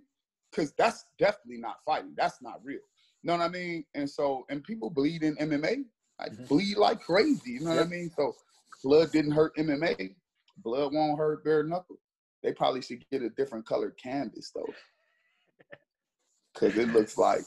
Because 0.52 0.74
that's 0.78 1.06
definitely 1.20 1.60
not 1.60 1.78
fighting. 1.86 2.14
That's 2.18 2.42
not 2.42 2.60
real. 2.64 2.80
You 3.22 3.28
know 3.28 3.38
what 3.38 3.46
I 3.46 3.50
mean? 3.50 3.84
And 3.96 4.10
so, 4.10 4.46
and 4.50 4.64
people 4.64 4.90
bleed 4.90 5.24
in 5.24 5.36
MMA, 5.38 5.84
like 6.20 6.32
mm-hmm. 6.32 6.46
bleed 6.46 6.78
like 6.78 7.02
crazy. 7.02 7.52
You 7.52 7.62
know 7.62 7.72
yep. 7.72 7.80
what 7.80 7.88
I 7.88 7.90
mean? 7.90 8.12
So, 8.16 8.34
blood 8.84 9.12
didn't 9.12 9.32
hurt 9.32 9.56
MMA. 9.58 10.16
Blood 10.64 10.94
won't 10.94 11.18
hurt 11.18 11.44
bare 11.44 11.64
knuckle. 11.64 11.98
They 12.44 12.54
probably 12.54 12.82
should 12.82 13.04
get 13.12 13.22
a 13.22 13.30
different 13.30 13.66
colored 13.66 13.98
canvas 14.02 14.52
though, 14.54 14.74
because 16.54 16.78
it 16.78 16.90
looks 16.90 17.18
like 17.18 17.42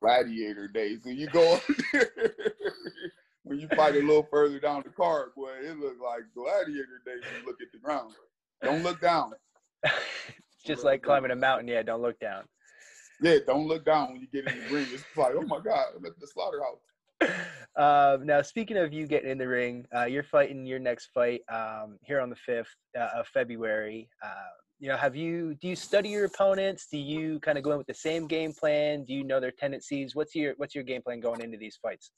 gladiator 0.00 0.68
days 0.68 1.00
when 1.02 1.16
you 1.16 1.26
go 1.28 1.54
up 1.54 1.62
there. 1.92 2.10
when 3.42 3.58
you 3.58 3.68
fight 3.76 3.94
a 3.94 4.00
little 4.00 4.26
further 4.30 4.60
down 4.60 4.82
the 4.84 4.90
card, 4.90 5.30
boy, 5.36 5.52
it 5.62 5.78
looks 5.78 6.00
like 6.00 6.22
gladiator 6.34 7.00
days 7.04 7.22
when 7.22 7.40
you 7.40 7.46
look 7.46 7.60
at 7.60 7.72
the 7.72 7.78
ground. 7.78 8.14
Don't 8.62 8.82
look 8.82 9.00
down. 9.00 9.32
it's 9.82 9.94
just 10.64 10.84
like 10.84 11.02
climbing 11.02 11.30
a 11.30 11.36
mountain. 11.36 11.68
Yeah, 11.68 11.82
don't 11.82 12.02
look 12.02 12.18
down. 12.18 12.44
Yeah, 13.20 13.38
don't 13.46 13.66
look 13.66 13.84
down 13.84 14.12
when 14.12 14.20
you 14.20 14.28
get 14.28 14.52
in 14.52 14.58
the 14.60 14.74
ring. 14.74 14.86
It's 14.92 15.04
like, 15.16 15.32
oh 15.34 15.42
my 15.42 15.60
God, 15.60 15.86
I'm 15.96 16.04
at 16.04 16.18
the 16.18 16.26
slaughterhouse. 16.26 16.80
Um, 17.76 18.24
now, 18.24 18.40
speaking 18.40 18.78
of 18.78 18.94
you 18.94 19.06
getting 19.06 19.28
in 19.28 19.36
the 19.36 19.46
ring, 19.46 19.84
uh, 19.94 20.06
you're 20.06 20.22
fighting 20.22 20.64
your 20.64 20.78
next 20.78 21.10
fight 21.12 21.42
um, 21.52 21.98
here 22.02 22.22
on 22.22 22.30
the 22.30 22.36
fifth 22.36 22.74
uh, 22.98 23.08
of 23.14 23.26
February. 23.28 24.08
Uh, 24.24 24.48
you 24.78 24.88
know, 24.88 24.96
have 24.96 25.14
you 25.14 25.54
do 25.56 25.68
you 25.68 25.76
study 25.76 26.08
your 26.08 26.24
opponents? 26.24 26.86
Do 26.90 26.96
you 26.96 27.38
kind 27.40 27.58
of 27.58 27.64
go 27.64 27.72
in 27.72 27.78
with 27.78 27.86
the 27.86 27.92
same 27.92 28.26
game 28.26 28.54
plan? 28.54 29.04
Do 29.04 29.12
you 29.12 29.24
know 29.24 29.40
their 29.40 29.50
tendencies? 29.50 30.14
What's 30.14 30.34
your 30.34 30.54
what's 30.56 30.74
your 30.74 30.84
game 30.84 31.02
plan 31.02 31.20
going 31.20 31.42
into 31.42 31.58
these 31.58 31.78
fights? 31.82 32.10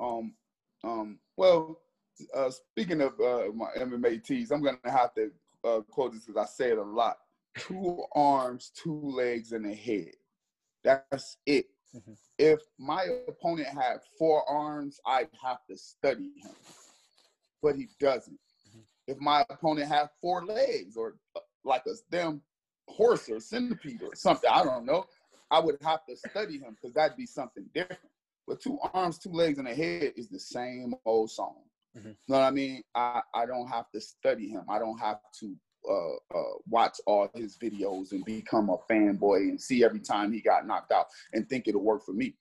Um, 0.00 0.32
um, 0.84 1.18
well, 1.36 1.78
uh, 2.34 2.50
speaking 2.50 3.00
of 3.00 3.18
uh, 3.20 3.52
my 3.54 3.68
MMA 3.78 4.24
tees, 4.24 4.50
I'm 4.50 4.62
gonna 4.62 4.78
have 4.84 5.14
to 5.14 5.30
uh, 5.64 5.80
quote 5.90 6.12
this 6.12 6.24
because 6.24 6.42
I 6.42 6.46
say 6.46 6.70
it 6.70 6.78
a 6.78 6.82
lot. 6.82 7.18
Two 7.58 8.04
arms, 8.14 8.70
two 8.74 9.00
legs, 9.00 9.52
and 9.52 9.66
a 9.66 9.74
head. 9.74 10.12
That's 10.84 11.36
it. 11.46 11.66
Mm-hmm. 11.94 12.12
If 12.38 12.60
my 12.78 13.06
opponent 13.28 13.68
had 13.68 13.98
four 14.18 14.48
arms, 14.48 15.00
I'd 15.04 15.28
have 15.42 15.58
to 15.68 15.76
study 15.76 16.30
him, 16.42 16.52
but 17.62 17.74
he 17.74 17.88
doesn't. 17.98 18.38
Mm-hmm. 18.68 18.80
If 19.08 19.18
my 19.18 19.44
opponent 19.50 19.88
had 19.88 20.08
four 20.20 20.44
legs, 20.44 20.96
or 20.96 21.16
uh, 21.36 21.40
like 21.64 21.82
a 21.86 21.94
damn 22.10 22.40
horse 22.88 23.28
or 23.28 23.40
centipede 23.40 24.02
or 24.02 24.14
something, 24.14 24.50
I 24.52 24.62
don't 24.62 24.86
know, 24.86 25.06
I 25.50 25.58
would 25.58 25.78
have 25.82 26.06
to 26.06 26.16
study 26.16 26.58
him 26.58 26.76
because 26.80 26.94
that'd 26.94 27.16
be 27.16 27.26
something 27.26 27.66
different. 27.74 28.00
But 28.46 28.60
two 28.60 28.78
arms, 28.94 29.18
two 29.18 29.30
legs, 29.30 29.58
and 29.58 29.68
a 29.68 29.74
head 29.74 30.12
is 30.16 30.28
the 30.28 30.38
same 30.38 30.94
old 31.04 31.30
song. 31.30 31.56
Mm-hmm. 31.96 32.08
You 32.08 32.14
know 32.28 32.38
what 32.38 32.44
I 32.44 32.50
mean? 32.50 32.82
I, 32.94 33.20
I 33.34 33.46
don't 33.46 33.68
have 33.68 33.90
to 33.92 34.00
study 34.00 34.48
him. 34.48 34.62
I 34.68 34.78
don't 34.78 34.98
have 34.98 35.18
to 35.40 35.56
uh, 35.88 36.38
uh, 36.38 36.52
watch 36.68 36.98
all 37.06 37.28
his 37.34 37.56
videos 37.56 38.12
and 38.12 38.24
become 38.24 38.70
a 38.70 38.78
fanboy 38.90 39.48
and 39.48 39.60
see 39.60 39.84
every 39.84 40.00
time 40.00 40.32
he 40.32 40.40
got 40.40 40.66
knocked 40.66 40.92
out 40.92 41.06
and 41.32 41.48
think 41.48 41.66
it'll 41.66 41.82
work 41.82 42.04
for 42.04 42.12
me. 42.12 42.34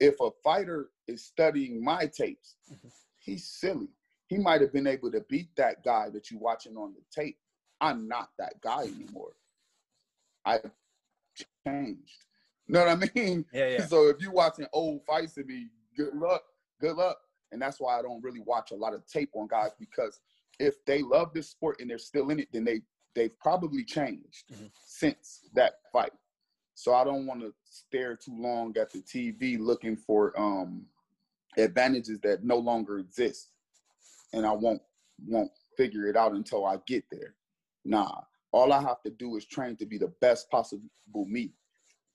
If 0.00 0.14
a 0.20 0.30
fighter 0.44 0.90
is 1.06 1.24
studying 1.24 1.82
my 1.82 2.06
tapes, 2.06 2.54
mm-hmm. 2.72 2.88
he's 3.18 3.48
silly. 3.48 3.88
He 4.28 4.38
might 4.38 4.60
have 4.60 4.72
been 4.72 4.86
able 4.86 5.10
to 5.10 5.22
beat 5.28 5.48
that 5.56 5.82
guy 5.84 6.08
that 6.10 6.30
you're 6.30 6.40
watching 6.40 6.76
on 6.76 6.94
the 6.94 7.22
tape. 7.22 7.38
I'm 7.80 8.06
not 8.06 8.28
that 8.38 8.60
guy 8.62 8.82
anymore. 8.82 9.32
I 10.44 10.60
changed. 11.66 12.24
You 12.66 12.74
know 12.74 12.84
what 12.84 12.88
I 12.88 13.10
mean? 13.14 13.44
Yeah, 13.52 13.68
yeah. 13.68 13.86
So 13.88 14.08
if 14.08 14.20
you're 14.20 14.32
watching 14.32 14.66
old 14.72 15.00
fights 15.06 15.36
of 15.38 15.46
me, 15.46 15.68
good 15.96 16.14
luck. 16.14 16.42
Good 16.80 16.96
luck. 16.96 17.18
And 17.52 17.60
that's 17.60 17.80
why 17.80 17.98
I 17.98 18.02
don't 18.02 18.22
really 18.22 18.40
watch 18.40 18.70
a 18.70 18.76
lot 18.76 18.94
of 18.94 19.06
tape 19.06 19.30
on 19.34 19.48
guys 19.48 19.70
because 19.78 20.20
if 20.58 20.84
they 20.84 21.02
love 21.02 21.32
this 21.32 21.48
sport 21.48 21.80
and 21.80 21.88
they're 21.88 21.98
still 21.98 22.30
in 22.30 22.40
it, 22.40 22.48
then 22.52 22.64
they 22.64 22.80
they've 23.14 23.38
probably 23.40 23.84
changed 23.84 24.44
mm-hmm. 24.52 24.66
since 24.86 25.48
that 25.54 25.74
fight. 25.92 26.12
So 26.74 26.94
I 26.94 27.04
don't 27.04 27.26
want 27.26 27.40
to 27.40 27.52
stare 27.64 28.16
too 28.16 28.36
long 28.36 28.76
at 28.78 28.92
the 28.92 29.00
TV 29.00 29.58
looking 29.58 29.96
for 29.96 30.38
um, 30.38 30.86
advantages 31.56 32.20
that 32.20 32.44
no 32.44 32.56
longer 32.56 32.98
exist, 32.98 33.48
and 34.32 34.46
I 34.46 34.52
won't 34.52 34.82
won't 35.26 35.50
figure 35.76 36.06
it 36.06 36.16
out 36.16 36.32
until 36.32 36.64
I 36.64 36.76
get 36.86 37.04
there. 37.10 37.34
Nah, 37.84 38.20
all 38.52 38.72
I 38.72 38.80
have 38.80 39.02
to 39.02 39.10
do 39.10 39.36
is 39.36 39.46
train 39.46 39.76
to 39.76 39.86
be 39.86 39.98
the 39.98 40.12
best 40.20 40.50
possible 40.50 40.88
me. 41.14 41.52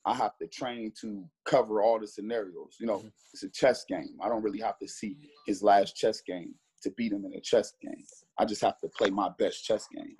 I 0.06 0.14
have 0.16 0.38
to 0.38 0.48
train 0.48 0.92
to 1.02 1.24
cover 1.46 1.82
all 1.82 2.00
the 2.00 2.08
scenarios. 2.08 2.76
You 2.80 2.88
know, 2.88 2.98
mm-hmm. 2.98 3.08
it's 3.34 3.44
a 3.44 3.50
chess 3.50 3.86
game. 3.88 4.18
I 4.22 4.28
don't 4.28 4.44
really 4.44 4.60
have 4.60 4.78
to 4.80 4.88
see 4.88 5.18
his 5.48 5.64
last 5.64 5.96
chess 5.96 6.22
game 6.22 6.54
to 6.84 6.92
beat 6.92 7.14
him 7.14 7.26
in 7.26 7.34
a 7.34 7.42
chess 7.42 7.74
game. 7.82 8.04
I 8.38 8.46
just 8.46 8.62
have 8.62 8.80
to 8.80 8.90
play 8.90 9.10
my 9.10 9.30
best 9.38 9.64
chess 9.64 9.88
game. 9.94 10.16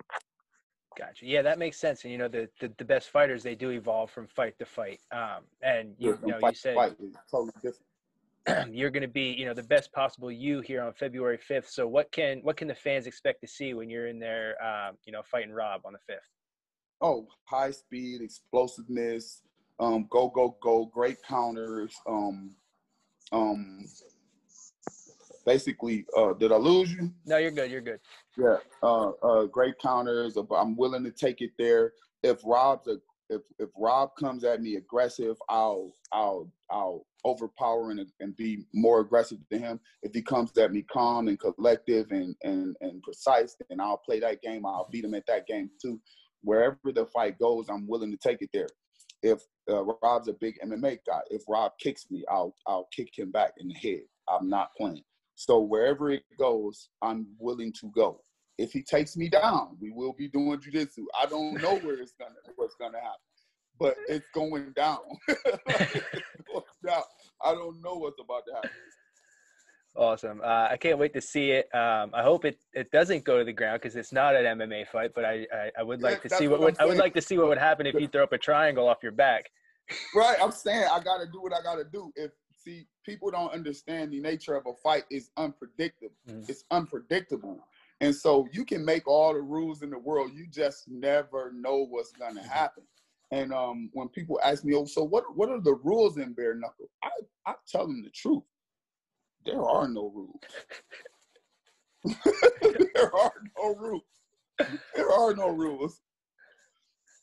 Gotcha. 0.96 1.26
Yeah, 1.26 1.42
that 1.42 1.58
makes 1.58 1.78
sense. 1.78 2.04
And 2.04 2.12
you 2.12 2.18
know, 2.18 2.28
the, 2.28 2.48
the, 2.60 2.72
the 2.78 2.84
best 2.84 3.10
fighters 3.10 3.42
they 3.42 3.54
do 3.54 3.70
evolve 3.70 4.10
from 4.10 4.26
fight 4.28 4.58
to 4.58 4.64
fight. 4.64 5.00
Um, 5.12 5.42
and 5.62 5.94
you, 5.98 6.18
you 6.24 6.32
know, 6.32 6.38
you 6.42 6.54
said 6.54 6.76
totally 7.30 7.52
different. 7.62 7.86
you're 8.74 8.90
going 8.90 9.02
to 9.02 9.08
be, 9.08 9.34
you 9.38 9.46
know, 9.46 9.54
the 9.54 9.62
best 9.62 9.92
possible 9.92 10.30
you 10.30 10.60
here 10.60 10.82
on 10.82 10.92
February 10.92 11.38
5th. 11.38 11.68
So 11.68 11.86
what 11.86 12.12
can 12.12 12.40
what 12.42 12.56
can 12.56 12.68
the 12.68 12.74
fans 12.74 13.06
expect 13.06 13.40
to 13.40 13.48
see 13.48 13.74
when 13.74 13.88
you're 13.88 14.06
in 14.06 14.18
there, 14.18 14.56
um, 14.62 14.96
you 15.06 15.12
know, 15.12 15.22
fighting 15.22 15.52
Rob 15.52 15.82
on 15.84 15.94
the 15.94 16.12
5th? 16.12 16.18
Oh, 17.00 17.26
high 17.44 17.70
speed, 17.70 18.20
explosiveness, 18.20 19.42
um, 19.78 20.06
go 20.10 20.28
go 20.28 20.56
go, 20.62 20.86
great 20.86 21.22
counters, 21.22 21.94
um, 22.06 22.54
um, 23.32 23.84
basically, 25.44 26.06
uh, 26.16 26.32
did 26.34 26.52
I 26.52 26.56
lose 26.56 26.92
you? 26.92 27.12
No, 27.26 27.38
you're 27.38 27.50
good. 27.50 27.70
You're 27.70 27.80
good. 27.80 28.00
Yeah, 28.36 28.56
uh, 28.82 29.10
uh, 29.10 29.44
great 29.46 29.74
counters. 29.80 30.36
I'm 30.36 30.76
willing 30.76 31.04
to 31.04 31.10
take 31.10 31.40
it 31.40 31.50
there. 31.58 31.92
If 32.22 32.40
Rob's 32.44 32.88
a, 32.88 32.96
if 33.30 33.42
if 33.58 33.70
Rob 33.76 34.10
comes 34.18 34.44
at 34.44 34.62
me 34.62 34.76
aggressive, 34.76 35.36
I'll 35.48 35.92
I'll 36.12 36.50
I'll 36.70 37.06
overpower 37.24 37.90
and, 37.90 38.06
and 38.20 38.36
be 38.36 38.66
more 38.74 39.00
aggressive 39.00 39.38
than 39.50 39.60
him. 39.60 39.80
If 40.02 40.12
he 40.14 40.22
comes 40.22 40.56
at 40.58 40.72
me 40.72 40.82
calm 40.82 41.28
and 41.28 41.38
collective 41.38 42.10
and 42.10 42.34
and 42.42 42.76
and 42.80 43.02
precise, 43.02 43.56
then 43.68 43.80
I'll 43.80 43.98
play 43.98 44.20
that 44.20 44.42
game. 44.42 44.66
I'll 44.66 44.88
beat 44.90 45.04
him 45.04 45.14
at 45.14 45.26
that 45.26 45.46
game 45.46 45.70
too. 45.80 46.00
Wherever 46.42 46.78
the 46.84 47.06
fight 47.06 47.38
goes, 47.38 47.68
I'm 47.70 47.88
willing 47.88 48.10
to 48.10 48.18
take 48.18 48.42
it 48.42 48.50
there. 48.52 48.68
If 49.24 49.40
uh, 49.70 49.82
Rob's 50.02 50.28
a 50.28 50.34
big 50.34 50.58
MMA 50.62 50.98
guy, 51.06 51.20
if 51.30 51.42
Rob 51.48 51.72
kicks 51.80 52.04
me, 52.10 52.24
I'll 52.30 52.54
I'll 52.66 52.88
kick 52.94 53.08
him 53.16 53.30
back 53.30 53.52
in 53.58 53.68
the 53.68 53.74
head. 53.74 54.02
I'm 54.28 54.50
not 54.50 54.68
playing. 54.76 55.02
So 55.34 55.60
wherever 55.60 56.10
it 56.10 56.24
goes, 56.38 56.90
I'm 57.00 57.26
willing 57.38 57.72
to 57.80 57.90
go. 57.94 58.20
If 58.58 58.72
he 58.72 58.82
takes 58.82 59.16
me 59.16 59.30
down, 59.30 59.78
we 59.80 59.90
will 59.90 60.12
be 60.12 60.28
doing 60.28 60.58
jujitsu. 60.58 61.04
I 61.20 61.24
don't 61.26 61.54
know 61.62 61.76
where 61.78 61.98
it's 62.00 62.12
gonna 62.20 62.34
what's 62.56 62.76
gonna 62.78 62.98
happen, 62.98 63.14
but 63.80 63.96
it's 64.08 64.26
going 64.34 64.72
down. 64.76 64.98
I 67.42 67.52
don't 67.52 67.80
know 67.82 67.94
what's 67.94 68.20
about 68.20 68.42
to 68.48 68.54
happen. 68.54 68.70
Awesome. 69.96 70.40
Uh, 70.42 70.68
I 70.70 70.76
can't 70.76 70.98
wait 70.98 71.14
to 71.14 71.20
see 71.20 71.52
it. 71.52 71.72
Um, 71.74 72.10
I 72.12 72.22
hope 72.22 72.44
it, 72.44 72.58
it 72.72 72.90
doesn't 72.90 73.24
go 73.24 73.38
to 73.38 73.44
the 73.44 73.52
ground 73.52 73.80
because 73.80 73.94
it's 73.94 74.12
not 74.12 74.34
an 74.34 74.58
MMA 74.58 74.88
fight, 74.88 75.12
but 75.14 75.24
I, 75.24 75.46
I, 75.52 75.70
I 75.78 75.82
would 75.84 76.02
like 76.02 76.22
yeah, 76.24 76.30
to 76.30 76.36
see 76.36 76.48
what, 76.48 76.60
would, 76.60 76.80
I 76.80 76.84
would 76.84 76.98
like 76.98 77.14
to 77.14 77.22
see 77.22 77.38
what 77.38 77.48
would 77.48 77.58
happen 77.58 77.86
if 77.86 77.94
you 77.94 78.08
throw 78.08 78.24
up 78.24 78.32
a 78.32 78.38
triangle 78.38 78.88
off 78.88 78.98
your 79.02 79.12
back. 79.12 79.50
Right. 80.14 80.36
I'm 80.42 80.50
saying 80.50 80.88
I 80.90 80.98
got 81.00 81.18
to 81.18 81.26
do 81.26 81.40
what 81.40 81.52
I 81.52 81.62
got 81.62 81.76
to 81.76 81.84
do. 81.84 82.10
If 82.16 82.32
see, 82.64 82.86
people 83.04 83.30
don't 83.30 83.52
understand 83.52 84.12
the 84.12 84.20
nature 84.20 84.56
of 84.56 84.66
a 84.66 84.74
fight 84.74 85.04
is 85.10 85.30
unpredictable. 85.36 86.14
Mm. 86.28 86.48
It's 86.48 86.64
unpredictable. 86.70 87.60
And 88.00 88.14
so 88.14 88.48
you 88.52 88.64
can 88.64 88.84
make 88.84 89.06
all 89.06 89.32
the 89.32 89.40
rules 89.40 89.82
in 89.82 89.90
the 89.90 89.98
world, 89.98 90.32
you 90.34 90.46
just 90.50 90.88
never 90.88 91.52
know 91.54 91.86
what's 91.86 92.12
gonna 92.12 92.40
mm-hmm. 92.40 92.48
happen. 92.48 92.82
And 93.30 93.52
um, 93.52 93.90
when 93.92 94.08
people 94.08 94.40
ask 94.44 94.64
me, 94.64 94.74
"Oh, 94.74 94.84
so 94.84 95.02
what? 95.02 95.24
What 95.36 95.48
are 95.48 95.60
the 95.60 95.74
rules 95.74 96.18
in 96.18 96.32
bare 96.34 96.54
knuckle?" 96.54 96.90
I 97.02 97.10
I 97.46 97.54
tell 97.66 97.86
them 97.86 98.02
the 98.02 98.10
truth. 98.10 98.42
There 99.44 99.62
are 99.62 99.88
no 99.88 100.10
rules. 100.14 100.40
there 102.94 103.14
are 103.14 103.32
no 103.58 103.74
rules. 103.74 104.02
There 104.94 105.10
are 105.10 105.34
no 105.34 105.48
rules. 105.48 106.00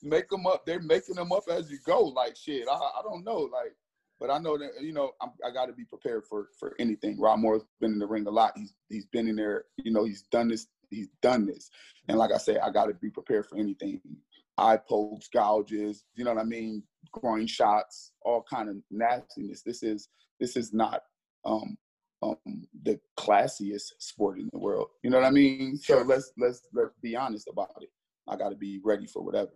Make 0.04 0.30
them 0.30 0.48
up. 0.48 0.66
They're 0.66 0.82
making 0.82 1.16
them 1.16 1.32
up 1.32 1.44
as 1.50 1.70
you 1.70 1.78
go. 1.86 2.02
Like 2.04 2.36
shit. 2.36 2.68
I 2.68 2.74
I 2.74 3.02
don't 3.04 3.24
know. 3.24 3.50
Like 3.52 3.76
but 4.22 4.30
I 4.30 4.38
know 4.38 4.56
that 4.56 4.70
you 4.80 4.94
know 4.94 5.12
I'm, 5.20 5.32
i 5.44 5.52
got 5.52 5.66
to 5.66 5.74
be 5.74 5.84
prepared 5.84 6.26
for 6.30 6.50
for 6.60 6.76
anything. 6.80 7.20
Rob 7.20 7.40
Morrow's 7.40 7.66
been 7.82 7.92
in 7.92 8.00
the 8.00 8.08
ring 8.08 8.28
a 8.28 8.30
lot. 8.30 8.54
He's 8.56 8.76
he's 8.88 9.08
been 9.08 9.28
in 9.28 9.36
there. 9.36 9.66
You 9.78 9.92
know, 9.92 10.06
he's 10.06 10.22
done 10.32 10.48
this. 10.48 10.68
He's 10.92 11.08
done 11.24 11.48
this. 11.48 11.72
And 12.08 12.20
like 12.20 12.32
I 12.32 12.38
said, 12.38 12.60
I 12.60 12.70
got 12.70 12.86
to 12.86 12.94
be 12.94 13.10
prepared 13.10 13.48
for 13.48 13.58
anything. 13.58 14.00
Eye 14.60 14.78
pokes, 14.78 15.28
gouges. 15.34 16.04
You 16.14 16.24
know 16.24 16.34
what 16.34 16.42
I 16.42 16.46
mean? 16.46 16.84
Groin 17.12 17.48
shots, 17.48 18.12
all 18.22 18.46
kind 18.48 18.70
of 18.70 18.76
nastiness. 18.92 19.64
This 19.64 19.82
is 19.82 20.08
this 20.40 20.56
is 20.56 20.72
not 20.72 21.02
um, 21.44 21.76
um, 22.22 22.38
the 22.84 23.00
classiest 23.18 23.94
sport 24.00 24.40
in 24.40 24.50
the 24.54 24.60
world. 24.60 24.88
You 25.04 25.10
know 25.10 25.18
what 25.18 25.26
I 25.26 25.32
mean? 25.32 25.78
So 25.78 26.02
let's 26.02 26.32
let's 26.38 26.62
let's 26.74 26.94
be 27.02 27.16
honest 27.16 27.48
about 27.52 27.72
it. 27.82 27.90
I 28.28 28.36
got 28.36 28.50
to 28.50 28.56
be 28.56 28.80
ready 28.84 29.08
for 29.08 29.22
whatever. 29.24 29.52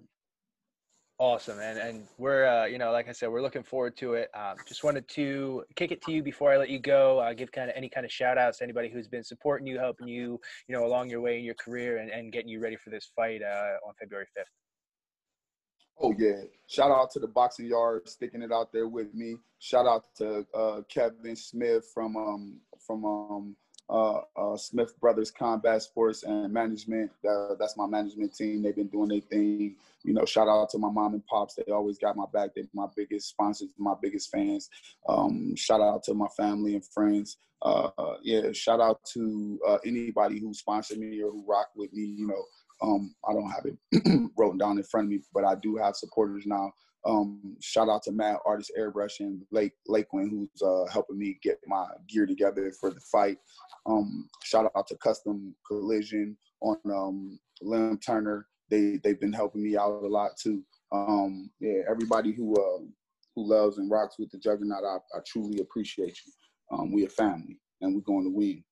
Awesome, 1.18 1.60
and 1.60 1.80
and 1.80 2.08
we're 2.18 2.46
uh, 2.46 2.66
you 2.66 2.78
know 2.78 2.92
like 2.92 3.08
I 3.08 3.14
said, 3.14 3.30
we're 3.30 3.42
looking 3.42 3.64
forward 3.64 3.96
to 3.98 4.16
it. 4.16 4.30
Um, 4.34 4.56
just 4.68 4.84
wanted 4.84 5.08
to 5.10 5.64
kick 5.76 5.92
it 5.92 6.02
to 6.04 6.12
you 6.12 6.22
before 6.22 6.52
I 6.52 6.58
let 6.58 6.70
you 6.70 6.80
go. 6.80 7.20
Uh, 7.20 7.34
give 7.34 7.52
kind 7.54 7.70
of 7.70 7.76
any 7.78 7.88
kind 7.88 8.06
of 8.06 8.12
shout 8.12 8.38
outs 8.38 8.58
to 8.58 8.66
anybody 8.66 8.90
who's 8.90 9.08
been 9.08 9.24
supporting 9.24 9.66
you, 9.66 9.80
helping 9.80 10.10
you, 10.10 10.40
you 10.68 10.76
know, 10.76 10.86
along 10.86 11.10
your 11.10 11.22
way 11.22 11.38
in 11.38 11.46
your 11.46 11.56
career, 11.56 12.00
and, 12.00 12.10
and 12.10 12.34
getting 12.34 12.50
you 12.50 12.60
ready 12.60 12.76
for 12.76 12.90
this 12.90 13.12
fight 13.16 13.42
uh, 13.42 13.88
on 13.88 13.94
February 13.98 14.26
fifth. 14.36 14.50
Oh 16.00 16.14
yeah! 16.18 16.42
Shout 16.68 16.92
out 16.92 17.12
to 17.12 17.20
the 17.20 17.28
boxing 17.28 17.68
yard 17.68 18.08
sticking 18.10 18.42
it 18.42 18.52
out 18.52 18.74
there 18.74 18.88
with 18.88 19.14
me. 19.14 19.38
Shout 19.60 19.86
out 19.86 20.06
to 20.18 20.46
uh, 20.54 20.82
Kevin 20.90 21.36
Smith 21.36 21.90
from 21.94 22.18
um, 22.18 22.60
from 22.86 23.06
um, 23.06 23.56
uh, 23.90 24.22
uh, 24.36 24.58
Smith 24.58 25.00
Brothers 25.00 25.32
Combat 25.32 25.82
Sports 25.82 26.24
and 26.24 26.52
Management. 26.52 27.12
Uh, 27.28 27.56
that's 27.60 27.78
my 27.78 27.86
management 27.86 28.36
team. 28.36 28.64
They've 28.64 28.76
been 28.76 28.88
doing 28.88 29.10
their 29.10 29.22
thing. 29.22 29.76
You 30.04 30.14
know, 30.14 30.26
shout 30.26 30.48
out 30.48 30.70
to 30.72 30.78
my 30.78 30.90
mom 30.90 31.14
and 31.14 31.26
pops. 31.28 31.56
They 31.56 31.72
always 31.72 31.98
got 31.98 32.16
my 32.16 32.26
back. 32.34 32.52
They're 32.56 32.66
my 32.74 32.88
biggest 32.96 33.30
sponsors, 33.30 33.70
my 33.78 33.94
biggest 34.02 34.32
fans. 34.32 34.70
Um, 35.08 35.56
shout 35.56 35.82
out 35.82 36.04
to 36.04 36.14
my 36.14 36.28
family 36.36 36.74
and 36.74 36.86
friends. 36.86 37.38
Uh, 37.62 37.90
yeah, 38.22 38.52
shout 38.52 38.80
out 38.80 39.00
to 39.14 39.60
uh, 39.68 39.78
anybody 39.86 40.40
who 40.40 40.54
sponsored 40.54 41.00
me 41.00 41.22
or 41.22 41.32
who 41.32 41.44
rocked 41.48 41.76
with 41.76 41.92
me. 41.94 42.04
You 42.04 42.28
know, 42.28 42.44
um, 42.82 43.16
I 43.28 43.34
don't 43.34 43.50
have 43.50 43.66
it 43.66 43.78
written 44.38 44.58
down 44.58 44.78
in 44.78 44.84
front 44.84 45.06
of 45.06 45.12
me, 45.12 45.20
but 45.34 45.46
I 45.46 45.56
do 45.56 45.76
have 45.78 45.96
supporters 45.96 46.44
now. 46.46 46.72
Um, 47.06 47.56
shout 47.62 47.88
out 47.88 48.02
to 48.04 48.12
Matt 48.12 48.40
Artist 48.46 48.72
Airbrush 48.78 49.20
and 49.20 49.42
Lake 49.52 49.74
Lakeland, 49.88 50.32
who's 50.32 50.62
uh, 50.62 50.92
helping 50.92 51.20
me 51.20 51.38
get 51.44 51.60
my 51.68 51.86
gear 52.10 52.26
together 52.26 52.72
for 52.80 52.90
the 52.90 53.00
fight. 53.12 53.38
Um, 53.86 54.28
shout 54.44 54.72
out 54.76 54.88
to 54.88 54.98
Custom 54.98 55.56
Collision 55.68 56.36
on 56.62 56.78
um, 56.86 57.40
Lem 57.62 58.00
Turner. 58.00 58.48
They 58.72 59.00
they've 59.04 59.20
been 59.20 59.34
helping 59.34 59.64
me 59.64 59.78
out 59.78 60.04
a 60.04 60.08
lot 60.08 60.32
too. 60.42 60.64
Um, 60.92 61.52
yeah, 61.60 61.82
everybody 61.90 62.32
who 62.32 62.56
uh, 62.56 62.84
who 63.36 63.48
loves 63.48 63.78
and 63.78 63.92
rocks 63.92 64.16
with 64.18 64.32
the 64.32 64.40
Juggernaut, 64.40 64.84
I, 64.84 64.98
I 65.16 65.22
truly 65.28 65.60
appreciate 65.60 66.18
you. 66.26 66.34
Um, 66.72 66.92
we 66.92 67.06
a 67.06 67.10
family, 67.10 67.60
and 67.82 67.94
we're 67.94 68.02
going 68.02 68.24
to 68.24 68.36
win. 68.36 68.64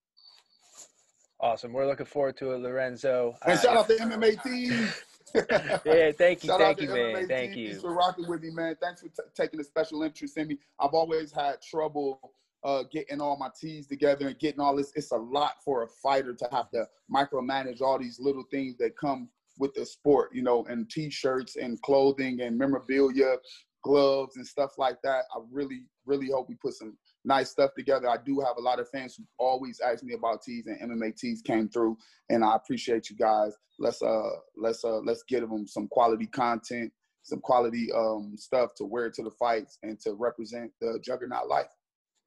Awesome. 1.44 1.74
We're 1.74 1.86
looking 1.86 2.06
forward 2.06 2.38
to 2.38 2.54
it, 2.54 2.60
Lorenzo. 2.60 3.36
And 3.46 3.60
uh, 3.60 3.62
shout 3.62 3.76
out 3.76 3.88
to 3.90 3.96
MMA 3.96 4.42
team. 4.44 4.88
yeah, 5.86 6.10
thank 6.14 6.42
you, 6.42 6.48
Shout 6.48 6.62
thank 6.62 6.80
you, 6.80 6.88
man. 6.88 7.16
MMA 7.16 7.28
thank 7.28 7.56
you. 7.58 7.76
for 7.82 7.94
rocking 7.94 8.30
with 8.30 8.44
me, 8.44 8.50
man. 8.50 8.78
Thanks 8.82 9.02
for 9.02 9.10
t- 9.10 9.30
taking 9.36 9.60
a 9.60 9.64
special 9.66 10.04
interest 10.04 10.38
in 10.38 10.48
me. 10.48 10.58
I've 10.80 10.94
always 10.94 11.34
had 11.34 11.62
trouble 11.62 12.32
uh, 12.64 12.84
getting 12.94 13.20
all 13.20 13.36
my 13.38 13.50
teas 13.60 13.88
together 13.88 14.30
and 14.30 14.40
getting 14.40 14.62
all 14.62 14.74
this. 14.74 14.94
It's 14.96 15.12
a 15.12 15.18
lot 15.18 15.56
for 15.66 15.84
a 15.84 15.88
fighter 16.02 16.34
to 16.34 16.48
have 16.54 16.72
to 16.72 16.88
micromanage 17.14 17.82
all 17.82 18.00
these 18.00 18.22
little 18.22 18.46
things 18.50 18.78
that 18.78 18.98
come 18.98 19.28
with 19.60 19.74
the 19.74 19.86
sport, 19.86 20.30
you 20.34 20.44
know, 20.44 20.64
and 20.70 20.90
t-shirts 20.90 21.58
and 21.58 21.82
clothing 21.82 22.40
and 22.40 22.58
memorabilia, 22.58 23.36
gloves 23.84 24.38
and 24.38 24.48
stuff 24.48 24.78
like 24.78 25.02
that. 25.04 25.26
I 25.36 25.42
really, 25.52 25.84
really 26.06 26.30
hope 26.32 26.48
we 26.48 26.56
put 26.56 26.76
some 26.76 26.96
nice 27.26 27.50
stuff 27.50 27.72
together. 27.76 28.10
I 28.10 28.18
do 28.18 28.40
have 28.40 28.58
a 28.58 28.62
lot 28.62 28.80
of 28.80 28.90
fans 28.90 29.16
who 29.16 29.24
always 29.38 29.80
ask 29.80 30.04
me 30.04 30.14
about 30.14 30.44
tees, 30.44 30.68
and 30.68 30.92
MMA 30.92 31.16
tees 31.18 31.42
came 31.42 31.70
through, 31.70 31.98
and 32.30 32.44
I 32.44 32.56
appreciate 32.56 33.10
you 33.10 33.16
guys. 33.16 33.54
Let's 33.80 34.02
uh 34.02 34.30
let's 34.56 34.84
uh 34.84 35.00
let's 35.00 35.24
get 35.24 35.42
them 35.42 35.68
some 35.68 35.88
quality 35.88 36.28
content, 36.28 36.92
some 37.24 37.40
quality 37.40 37.90
um 37.96 38.36
stuff 38.38 38.76
to 38.78 38.86
wear 38.86 39.10
to 39.10 39.24
the 39.24 39.32
fights 39.32 39.78
and 39.84 40.00
to 40.02 40.14
represent 40.14 40.72
the 40.82 41.00
Juggernaut 41.04 41.48
life. 41.48 41.68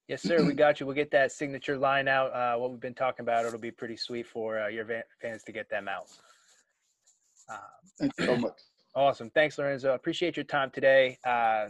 Yes, 0.09 0.23
sir. 0.23 0.45
we 0.45 0.53
got 0.53 0.79
you. 0.79 0.87
We'll 0.87 0.95
get 0.95 1.11
that 1.11 1.33
signature 1.33 1.77
line 1.77 2.07
out. 2.07 2.33
Uh, 2.33 2.57
what 2.59 2.71
we've 2.71 2.81
been 2.81 2.95
talking 2.95 3.25
about, 3.25 3.45
it'll 3.45 3.59
be 3.59 3.73
pretty 3.73 3.97
sweet 3.97 4.27
for 4.27 4.61
uh, 4.61 4.69
your 4.69 4.87
fans 5.21 5.43
to 5.45 5.53
get 5.53 5.69
them 5.69 5.89
out. 5.89 6.07
Uh, 7.51 7.57
Thank 7.99 8.13
you 8.19 8.27
so 8.27 8.37
much. 8.37 8.53
Awesome. 8.97 9.29
Thanks, 9.29 9.59
Lorenzo. 9.59 9.93
Appreciate 9.93 10.39
your 10.39 10.45
time 10.45 10.71
today. 10.71 11.19
Uh, 11.23 11.67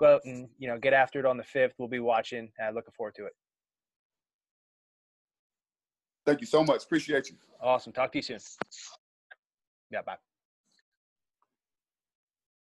go 0.00 0.14
out 0.14 0.22
and 0.24 0.48
you 0.58 0.66
know 0.66 0.78
get 0.78 0.92
after 0.92 1.20
it 1.20 1.26
on 1.26 1.36
the 1.36 1.44
fifth. 1.44 1.74
We'll 1.78 1.88
be 1.88 2.00
watching. 2.00 2.50
Uh, 2.60 2.70
looking 2.70 2.92
forward 2.96 3.14
to 3.16 3.26
it. 3.26 3.32
Thank 6.26 6.40
you 6.40 6.46
so 6.46 6.64
much. 6.64 6.84
Appreciate 6.84 7.30
you. 7.30 7.36
Awesome. 7.60 7.92
Talk 7.92 8.12
to 8.12 8.18
you 8.18 8.22
soon. 8.22 8.38
Yeah. 9.90 10.02
Bye. 10.02 10.16